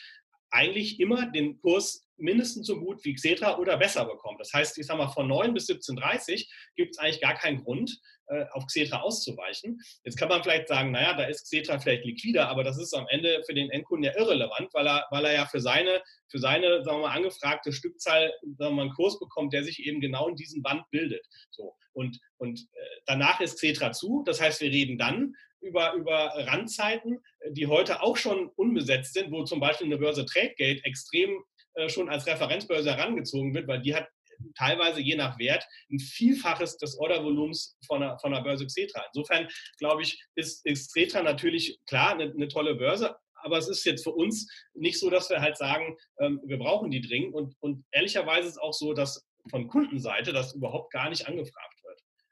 eigentlich 0.50 0.99
immer 0.99 1.30
den 1.30 1.61
Kurs 1.61 2.08
mindestens 2.18 2.66
so 2.66 2.78
gut 2.78 3.04
wie 3.04 3.14
Xetra 3.14 3.58
oder 3.58 3.76
besser 3.76 4.04
bekommt. 4.04 4.40
Das 4.40 4.52
heißt, 4.52 4.78
ich 4.78 4.87
sage 4.87 4.98
mal, 4.98 5.08
von 5.08 5.26
9 5.26 5.54
bis 5.54 5.68
17.30 5.68 6.48
gibt 6.76 6.92
es 6.92 6.98
eigentlich 6.98 7.20
gar 7.20 7.34
keinen 7.34 7.62
Grund, 7.62 7.98
äh, 8.30 8.44
auf 8.52 8.66
Xetra 8.66 9.00
auszuweichen. 9.00 9.80
Jetzt 10.04 10.18
kann 10.18 10.28
man 10.28 10.42
vielleicht 10.42 10.68
sagen, 10.68 10.90
naja, 10.90 11.14
da 11.14 11.25
ist 11.25 11.44
Xetra 11.44 11.78
vielleicht 11.78 12.04
liquider, 12.04 12.48
aber 12.48 12.62
das 12.62 12.78
ist 12.78 12.92
am 12.94 13.06
Ende 13.08 13.42
für 13.46 13.54
den 13.54 13.70
Endkunden 13.70 14.04
ja 14.04 14.18
irrelevant, 14.18 14.68
weil 14.75 14.87
er, 14.87 15.06
weil 15.10 15.25
er 15.25 15.32
ja 15.32 15.46
für 15.46 15.60
seine, 15.60 16.02
für 16.30 16.38
seine, 16.38 16.84
sagen 16.84 16.98
wir 16.98 17.08
mal, 17.08 17.16
angefragte 17.16 17.72
Stückzahl 17.72 18.30
sagen 18.42 18.56
wir 18.58 18.70
mal, 18.70 18.82
einen 18.82 18.92
Kurs 18.92 19.18
bekommt, 19.18 19.54
der 19.54 19.64
sich 19.64 19.84
eben 19.87 20.00
genau 20.00 20.28
in 20.28 20.37
diesem 20.37 20.62
Band 20.62 20.82
bildet. 20.90 21.26
So. 21.50 21.75
Und, 21.92 22.20
und 22.37 22.60
äh, 22.60 23.00
danach 23.06 23.40
ist 23.40 23.56
Xetra 23.56 23.92
zu. 23.92 24.22
Das 24.26 24.40
heißt, 24.40 24.60
wir 24.60 24.70
reden 24.70 24.98
dann 24.98 25.34
über, 25.60 25.94
über 25.94 26.32
Randzeiten, 26.37 27.20
die 27.50 27.66
heute 27.66 28.02
auch 28.02 28.16
schon 28.16 28.48
unbesetzt 28.56 29.14
sind, 29.14 29.32
wo 29.32 29.44
zum 29.44 29.60
Beispiel 29.60 29.87
eine 29.87 29.98
Börse 29.98 30.25
Tradegate 30.25 30.84
extrem 30.84 31.30
äh, 31.30 31.58
schon 31.88 32.08
als 32.08 32.26
Referenzbörse 32.26 32.90
herangezogen 32.97 33.54
wird, 33.54 33.68
weil 33.68 33.80
die 33.80 33.94
hat 33.94 34.08
teilweise 34.54 35.00
je 35.00 35.16
nach 35.16 35.38
Wert 35.38 35.64
ein 35.90 35.99
Vielfaches 35.99 36.76
des 36.76 36.99
Ordervolumens 36.99 37.76
von 37.87 38.00
der, 38.00 38.18
von 38.18 38.32
Börse 38.42 38.66
Xetra. 38.66 39.04
Insofern 39.12 39.49
glaube 39.78 40.02
ich, 40.02 40.23
ist, 40.35 40.64
ist 40.64 40.92
Xetra 40.92 41.23
natürlich 41.23 41.78
klar 41.87 42.12
eine, 42.12 42.32
eine 42.32 42.49
tolle 42.49 42.75
Börse, 42.75 43.16
aber 43.42 43.58
es 43.58 43.68
ist 43.68 43.85
jetzt 43.85 44.04
für 44.04 44.12
uns 44.12 44.50
nicht 44.75 44.99
so, 44.99 45.11
dass 45.11 45.30
wir 45.30 45.40
halt 45.40 45.56
sagen, 45.56 45.97
ähm, 46.20 46.40
wir 46.44 46.58
brauchen 46.58 46.90
die 46.90 47.00
dringend. 47.00 47.35
Und, 47.35 47.54
und 47.61 47.85
ehrlicherweise 47.92 48.49
ist 48.49 48.54
es 48.54 48.58
auch 48.58 48.73
so, 48.73 48.92
dass 48.92 49.25
von 49.50 49.68
Kundenseite 49.68 50.32
das 50.32 50.54
überhaupt 50.54 50.92
gar 50.92 51.08
nicht 51.08 51.26
angefragt 51.26 51.77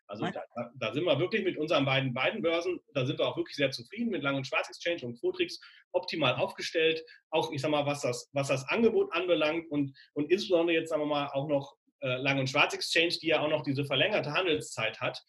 also 0.08 0.24
da, 0.26 0.70
da, 0.74 0.92
sind 0.92 1.04
wir 1.04 1.18
wirklich 1.18 1.44
mit 1.44 1.56
unseren 1.56 1.84
beiden, 1.84 2.14
beiden 2.14 2.42
Börsen, 2.42 2.80
da 2.94 3.04
sind 3.04 3.18
wir 3.18 3.26
auch 3.26 3.36
wirklich 3.36 3.56
sehr 3.56 3.70
zufrieden 3.70 4.10
mit 4.10 4.22
Lang- 4.22 4.36
und 4.36 4.46
Schwarz 4.46 4.68
Exchange 4.68 5.04
und 5.04 5.18
Quotrix 5.18 5.60
optimal 5.92 6.34
aufgestellt. 6.34 7.02
Auch, 7.30 7.50
ich 7.52 7.60
sag 7.60 7.70
mal, 7.70 7.86
was 7.86 8.02
das, 8.02 8.30
was 8.32 8.48
das 8.48 8.68
Angebot 8.68 9.12
anbelangt 9.12 9.70
und, 9.70 9.96
und 10.14 10.30
insbesondere 10.30 10.76
jetzt, 10.76 10.90
sagen 10.90 11.02
wir 11.02 11.06
mal, 11.06 11.28
auch 11.28 11.48
noch 11.48 11.76
äh, 12.00 12.16
Lang- 12.16 12.38
und 12.38 12.48
Schwarz 12.48 12.74
Exchange, 12.74 13.16
die 13.20 13.28
ja 13.28 13.40
auch 13.40 13.48
noch 13.48 13.62
diese 13.62 13.84
verlängerte 13.84 14.32
Handelszeit 14.32 15.00
hat, 15.00 15.22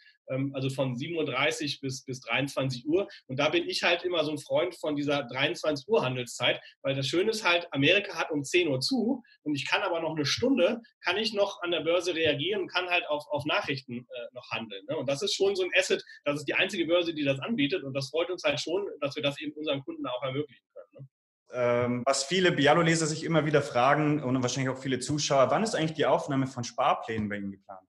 also 0.54 0.70
von 0.70 0.96
7.30 0.96 1.76
Uhr 1.76 1.82
bis, 1.82 2.04
bis 2.04 2.20
23 2.22 2.86
Uhr. 2.88 3.08
Und 3.28 3.40
da 3.40 3.50
bin 3.50 3.68
ich 3.68 3.84
halt 3.84 4.04
immer 4.04 4.24
so 4.24 4.32
ein 4.32 4.38
Freund 4.38 4.76
von 4.76 4.96
dieser 4.96 5.24
23 5.24 5.88
Uhr 5.88 6.04
Handelszeit, 6.04 6.60
weil 6.82 6.96
das 6.96 7.08
Schöne 7.08 7.32
ist 7.32 7.44
halt, 7.44 7.68
Amerika 7.72 8.16
hat 8.16 8.32
um 8.32 8.44
10 8.44 8.68
Uhr 8.68 8.80
zu 8.80 9.24
und 9.44 9.56
ich 9.56 9.68
kann 9.68 9.82
aber 9.82 10.00
noch 10.02 10.16
eine 10.16 10.26
Stunde, 10.26 10.82
kann 11.02 11.18
ich 11.18 11.34
noch 11.34 11.62
an 11.62 11.72
der 11.72 11.82
Börse 11.82 12.16
reagieren 12.16 12.64
und 12.64 12.68
kann 12.68 12.88
halt 12.88 13.08
auf, 13.08 13.26
auf 13.30 13.46
Nachrichten 13.46 14.00
äh, 14.00 14.28
noch 14.34 14.50
handeln. 14.52 14.86
Ne? 14.88 14.98
Und 14.98 15.08
das 15.08 15.22
ist 15.22 15.36
schon 15.36 15.56
so 15.56 15.64
ein 15.64 15.72
Asset, 15.78 16.04
das 16.26 16.40
ist 16.40 16.48
die 16.48 16.54
einzige 16.54 16.86
Börse, 16.86 17.14
die 17.14 17.24
das 17.24 17.40
anbietet 17.40 17.84
und 17.84 17.94
das 17.94 18.10
freut 18.10 18.30
uns 18.30 18.44
halt 18.44 18.60
schon, 18.60 18.86
dass 19.02 19.16
wir 19.16 19.24
das 19.24 19.40
eben 19.40 19.54
unseren 19.54 19.82
Kunden 19.84 20.06
auch 20.08 20.24
ermöglichen 20.24 20.66
können. 20.74 20.88
Ne? 20.94 21.08
Ähm, 21.54 22.04
was 22.06 22.26
viele 22.26 22.52
Bialo-Leser 22.52 23.08
sich 23.08 23.24
immer 23.24 23.46
wieder 23.46 23.62
fragen 23.62 24.22
und 24.22 24.42
wahrscheinlich 24.42 24.70
auch 24.70 24.82
viele 24.82 25.00
Zuschauer, 25.00 25.50
wann 25.50 25.64
ist 25.64 25.76
eigentlich 25.76 25.94
die 25.94 26.06
Aufnahme 26.06 26.48
von 26.48 26.64
Sparplänen 26.64 27.30
bei 27.30 27.38
Ihnen 27.38 27.52
geplant? 27.52 27.88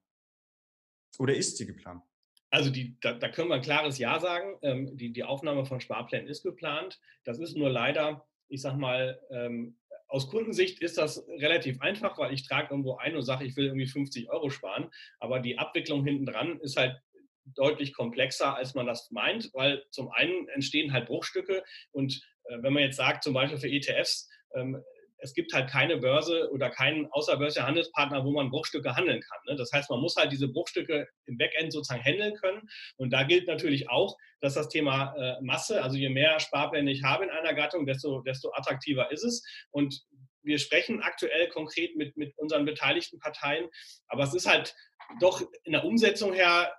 Oder 1.18 1.35
ist 1.35 1.57
sie 1.57 1.66
geplant? 1.66 2.03
Also 2.50 2.70
die, 2.70 2.96
da, 3.00 3.12
da, 3.12 3.28
können 3.28 3.48
wir 3.48 3.56
ein 3.56 3.62
klares 3.62 3.98
Ja 3.98 4.20
sagen. 4.20 4.56
Ähm, 4.62 4.96
die, 4.96 5.12
die 5.12 5.24
Aufnahme 5.24 5.66
von 5.66 5.80
Sparplänen 5.80 6.28
ist 6.28 6.42
geplant. 6.42 6.98
Das 7.24 7.38
ist 7.38 7.56
nur 7.56 7.70
leider, 7.70 8.26
ich 8.48 8.62
sag 8.62 8.76
mal, 8.76 9.20
ähm, 9.30 9.76
aus 10.08 10.28
Kundensicht 10.30 10.80
ist 10.80 10.96
das 10.96 11.26
relativ 11.28 11.82
einfach, 11.82 12.16
weil 12.18 12.32
ich 12.32 12.48
trage 12.48 12.68
irgendwo 12.70 12.96
ein 12.96 13.14
und 13.14 13.22
sage, 13.22 13.44
ich 13.44 13.56
will 13.56 13.66
irgendwie 13.66 13.87
50 13.87 14.30
Euro 14.30 14.48
sparen. 14.48 14.90
Aber 15.20 15.40
die 15.40 15.58
Abwicklung 15.58 16.02
hinten 16.04 16.24
dran 16.24 16.58
ist 16.61 16.78
halt 16.78 16.98
deutlich 17.54 17.92
komplexer, 17.92 18.56
als 18.56 18.74
man 18.74 18.87
das 18.87 19.11
meint, 19.11 19.50
weil 19.52 19.84
zum 19.90 20.11
einen 20.11 20.48
entstehen 20.48 20.92
halt 20.92 21.06
Bruchstücke 21.06 21.62
und 21.92 22.22
äh, 22.44 22.62
wenn 22.62 22.72
man 22.72 22.82
jetzt 22.82 22.96
sagt, 22.96 23.24
zum 23.24 23.34
Beispiel 23.34 23.58
für 23.58 23.68
ETFs, 23.68 24.28
ähm, 24.54 24.82
es 25.18 25.35
gibt 25.35 25.52
halt 25.52 25.68
keine 25.68 25.96
Börse 25.96 26.50
oder 26.52 26.70
keinen 26.70 27.07
außerbörslichen 27.11 27.66
Handelspartner, 27.66 28.24
wo 28.24 28.31
man 28.31 28.50
Bruchstücke 28.50 28.94
handeln 28.94 29.20
kann. 29.20 29.38
Ne? 29.46 29.57
Das 29.57 29.72
heißt, 29.72 29.90
man 29.90 30.00
muss 30.00 30.16
halt 30.16 30.33
diese 30.33 30.48
Bruchstücke 30.48 31.09
im 31.26 31.38
Backend 31.38 31.72
sozusagen 31.72 32.02
handeln 32.02 32.35
können. 32.37 32.68
Und 32.96 33.11
da 33.12 33.24
gilt 33.24 33.46
natürlich 33.46 33.90
auch, 33.90 34.16
dass 34.40 34.54
das 34.54 34.68
Thema 34.68 35.14
äh, 35.16 35.40
Masse, 35.42 35.83
also 35.83 35.96
je 35.96 36.09
mehr 36.09 36.38
Sparpläne 36.40 36.90
ich 36.90 37.02
habe 37.02 37.24
in 37.24 37.31
einer 37.31 37.54
Gattung, 37.54 37.87
desto, 37.87 38.20
desto 38.20 38.52
attraktiver 38.52 39.11
ist 39.11 39.24
es. 39.24 39.44
Und 39.70 40.02
wir 40.42 40.59
sprechen 40.59 41.02
aktuell 41.02 41.48
konkret 41.48 41.96
mit, 41.96 42.16
mit 42.16 42.37
unseren 42.38 42.64
beteiligten 42.64 43.18
Parteien, 43.18 43.68
aber 44.07 44.22
es 44.22 44.35
ist 44.35 44.48
halt 44.48 44.74
doch 45.20 45.42
in 45.64 45.72
der 45.72 45.85
Umsetzung 45.85 46.33
her 46.33 46.72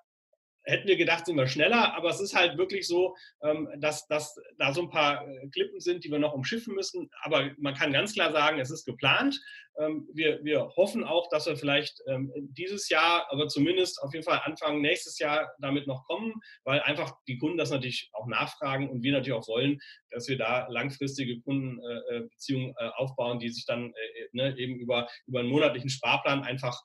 hätten 0.69 0.87
wir 0.87 0.97
gedacht, 0.97 1.25
sind 1.25 1.37
wir 1.37 1.47
schneller, 1.47 1.95
aber 1.95 2.09
es 2.09 2.19
ist 2.19 2.35
halt 2.35 2.57
wirklich 2.57 2.87
so, 2.87 3.15
ähm, 3.43 3.69
dass, 3.77 4.07
dass 4.07 4.35
da 4.57 4.73
so 4.73 4.83
ein 4.83 4.89
paar 4.89 5.27
äh, 5.27 5.47
Klippen 5.49 5.79
sind, 5.79 6.03
die 6.03 6.11
wir 6.11 6.19
noch 6.19 6.33
umschiffen 6.33 6.75
müssen. 6.75 7.09
Aber 7.21 7.51
man 7.57 7.73
kann 7.73 7.93
ganz 7.93 8.13
klar 8.13 8.31
sagen, 8.31 8.59
es 8.59 8.71
ist 8.71 8.85
geplant. 8.85 9.39
Ähm, 9.79 10.07
wir, 10.13 10.43
wir 10.43 10.69
hoffen 10.75 11.03
auch, 11.03 11.29
dass 11.29 11.45
wir 11.45 11.55
vielleicht 11.55 12.01
ähm, 12.07 12.31
dieses 12.35 12.89
Jahr, 12.89 13.27
aber 13.31 13.47
zumindest 13.47 14.01
auf 14.01 14.13
jeden 14.13 14.25
Fall 14.25 14.41
Anfang 14.43 14.81
nächstes 14.81 15.19
Jahr 15.19 15.51
damit 15.59 15.87
noch 15.87 16.05
kommen, 16.05 16.33
weil 16.63 16.81
einfach 16.81 17.13
die 17.27 17.37
Kunden 17.37 17.57
das 17.57 17.71
natürlich 17.71 18.09
auch 18.13 18.27
nachfragen 18.27 18.89
und 18.89 19.03
wir 19.03 19.13
natürlich 19.13 19.39
auch 19.39 19.47
wollen, 19.47 19.79
dass 20.11 20.27
wir 20.27 20.37
da 20.37 20.67
langfristige 20.69 21.39
Kundenbeziehungen 21.41 22.75
äh, 22.77 22.89
aufbauen, 22.97 23.39
die 23.39 23.49
sich 23.49 23.65
dann 23.65 23.93
äh, 23.93 24.27
ne, 24.33 24.57
eben 24.57 24.75
über, 24.79 25.07
über 25.27 25.39
einen 25.39 25.49
monatlichen 25.49 25.89
Sparplan 25.89 26.43
einfach 26.43 26.79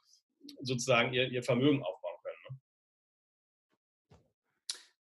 sozusagen 0.61 1.13
ihr, 1.13 1.31
ihr 1.31 1.43
Vermögen 1.43 1.83
aufbauen. 1.83 2.14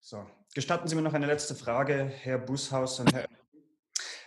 So, 0.07 0.23
gestatten 0.55 0.87
Sie 0.87 0.97
mir 0.97 1.01
noch 1.01 1.15
eine 1.15 1.25
letzte 1.25 1.55
Frage, 1.55 2.05
Herr 2.05 2.37
Bushaus 2.37 3.01
und 3.01 3.15
Herr. 3.15 3.27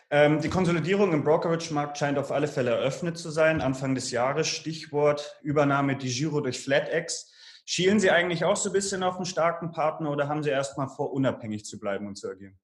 Ähm, 0.09 0.41
die 0.41 0.49
Konsolidierung 0.49 1.13
im 1.13 1.23
Brokerage-Markt 1.23 1.99
scheint 1.99 2.17
auf 2.17 2.31
alle 2.31 2.47
Fälle 2.47 2.71
eröffnet 2.71 3.19
zu 3.19 3.29
sein. 3.29 3.61
Anfang 3.61 3.93
des 3.93 4.09
Jahres, 4.09 4.47
Stichwort 4.47 5.37
Übernahme 5.43 5.95
die 5.95 6.11
Giro 6.11 6.41
durch 6.41 6.59
FlatEx. 6.63 7.31
Schielen 7.63 7.99
Sie 7.99 8.09
eigentlich 8.09 8.43
auch 8.43 8.55
so 8.55 8.71
ein 8.71 8.73
bisschen 8.73 9.03
auf 9.03 9.17
einen 9.17 9.27
starken 9.27 9.71
Partner 9.71 10.09
oder 10.09 10.27
haben 10.27 10.41
Sie 10.41 10.49
erstmal 10.49 10.87
vor, 10.87 11.13
unabhängig 11.13 11.63
zu 11.63 11.77
bleiben 11.77 12.07
und 12.07 12.15
zu 12.15 12.27
agieren? 12.27 12.57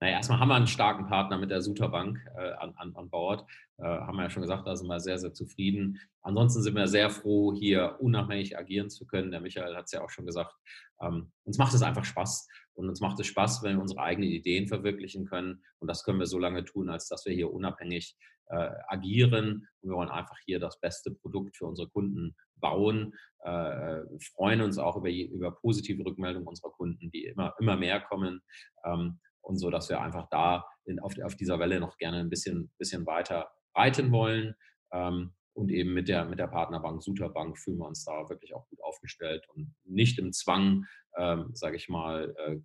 Naja, 0.00 0.16
erstmal 0.16 0.40
haben 0.40 0.48
wir 0.48 0.54
einen 0.54 0.66
starken 0.66 1.06
Partner 1.06 1.36
mit 1.36 1.50
der 1.50 1.60
Suterbank 1.60 2.18
äh, 2.36 2.52
an, 2.52 2.72
an, 2.76 2.96
an 2.96 3.10
Bord. 3.10 3.44
Äh, 3.76 3.84
haben 3.84 4.16
wir 4.16 4.22
ja 4.22 4.30
schon 4.30 4.42
gesagt, 4.42 4.66
da 4.66 4.74
sind 4.74 4.88
wir 4.88 5.00
sehr, 5.00 5.18
sehr 5.18 5.34
zufrieden. 5.34 6.00
Ansonsten 6.22 6.62
sind 6.62 6.74
wir 6.74 6.88
sehr 6.88 7.10
froh, 7.10 7.52
hier 7.52 7.96
unabhängig 8.00 8.56
agieren 8.56 8.88
zu 8.88 9.06
können. 9.06 9.30
Der 9.30 9.40
Michael 9.40 9.76
hat 9.76 9.84
es 9.84 9.92
ja 9.92 10.02
auch 10.02 10.08
schon 10.08 10.24
gesagt. 10.24 10.54
Ähm, 11.02 11.30
uns 11.44 11.58
macht 11.58 11.74
es 11.74 11.82
einfach 11.82 12.04
Spaß. 12.04 12.48
Und 12.72 12.88
uns 12.88 13.00
macht 13.00 13.20
es 13.20 13.26
Spaß, 13.26 13.62
wenn 13.62 13.76
wir 13.76 13.82
unsere 13.82 14.00
eigenen 14.00 14.30
Ideen 14.30 14.66
verwirklichen 14.66 15.26
können. 15.26 15.62
Und 15.78 15.88
das 15.88 16.04
können 16.04 16.18
wir 16.18 16.26
so 16.26 16.38
lange 16.38 16.64
tun, 16.64 16.88
als 16.88 17.08
dass 17.08 17.26
wir 17.26 17.34
hier 17.34 17.52
unabhängig 17.52 18.16
äh, 18.48 18.70
agieren. 18.88 19.68
Und 19.82 19.90
wir 19.90 19.96
wollen 19.96 20.08
einfach 20.08 20.38
hier 20.46 20.58
das 20.58 20.80
beste 20.80 21.10
Produkt 21.10 21.56
für 21.56 21.66
unsere 21.66 21.88
Kunden 21.88 22.34
bauen. 22.56 23.14
Äh, 23.44 24.00
freuen 24.34 24.62
uns 24.62 24.78
auch 24.78 24.96
über, 24.96 25.10
über 25.10 25.52
positive 25.52 26.04
Rückmeldungen 26.04 26.48
unserer 26.48 26.70
Kunden, 26.70 27.10
die 27.10 27.26
immer, 27.26 27.54
immer 27.60 27.76
mehr 27.76 28.00
kommen. 28.00 28.40
Ähm, 28.84 29.20
und 29.46 29.58
so, 29.58 29.70
dass 29.70 29.88
wir 29.88 30.00
einfach 30.00 30.28
da 30.30 30.64
in, 30.84 30.98
auf, 31.00 31.14
auf, 31.22 31.36
dieser 31.36 31.58
Welle 31.58 31.80
noch 31.80 31.96
gerne 31.98 32.18
ein 32.18 32.30
bisschen, 32.30 32.70
bisschen 32.78 33.06
weiter 33.06 33.50
reiten 33.74 34.12
wollen. 34.12 34.54
Ähm, 34.92 35.32
und 35.54 35.70
eben 35.70 35.94
mit 35.94 36.08
der, 36.08 36.26
mit 36.26 36.38
der 36.38 36.48
Partnerbank 36.48 37.02
Suterbank 37.02 37.58
fühlen 37.58 37.78
wir 37.78 37.86
uns 37.86 38.04
da 38.04 38.28
wirklich 38.28 38.54
auch 38.54 38.68
gut 38.68 38.82
aufgestellt 38.82 39.46
und 39.54 39.74
nicht 39.84 40.18
im 40.18 40.32
Zwang, 40.32 40.84
ähm, 41.16 41.50
sage 41.54 41.76
ich 41.76 41.88
mal, 41.88 42.34
äh, 42.36 42.58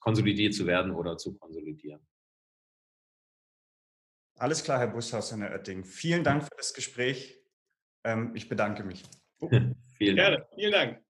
konsolidiert 0.00 0.52
zu 0.52 0.66
werden 0.66 0.92
oder 0.92 1.16
zu 1.16 1.38
konsolidieren. 1.38 2.06
Alles 4.36 4.62
klar, 4.62 4.78
Herr 4.78 4.88
Bushausen, 4.88 5.40
Herr 5.40 5.52
Oetting. 5.52 5.84
Vielen 5.84 6.22
Dank 6.22 6.44
für 6.44 6.56
das 6.56 6.74
Gespräch. 6.74 7.42
Ähm, 8.04 8.32
ich 8.34 8.48
bedanke 8.48 8.84
mich. 8.84 9.04
Vielen 9.98 10.16
Dank. 10.16 10.28
Gerne, 10.28 10.46
vielen 10.54 10.72
Dank. 10.72 11.07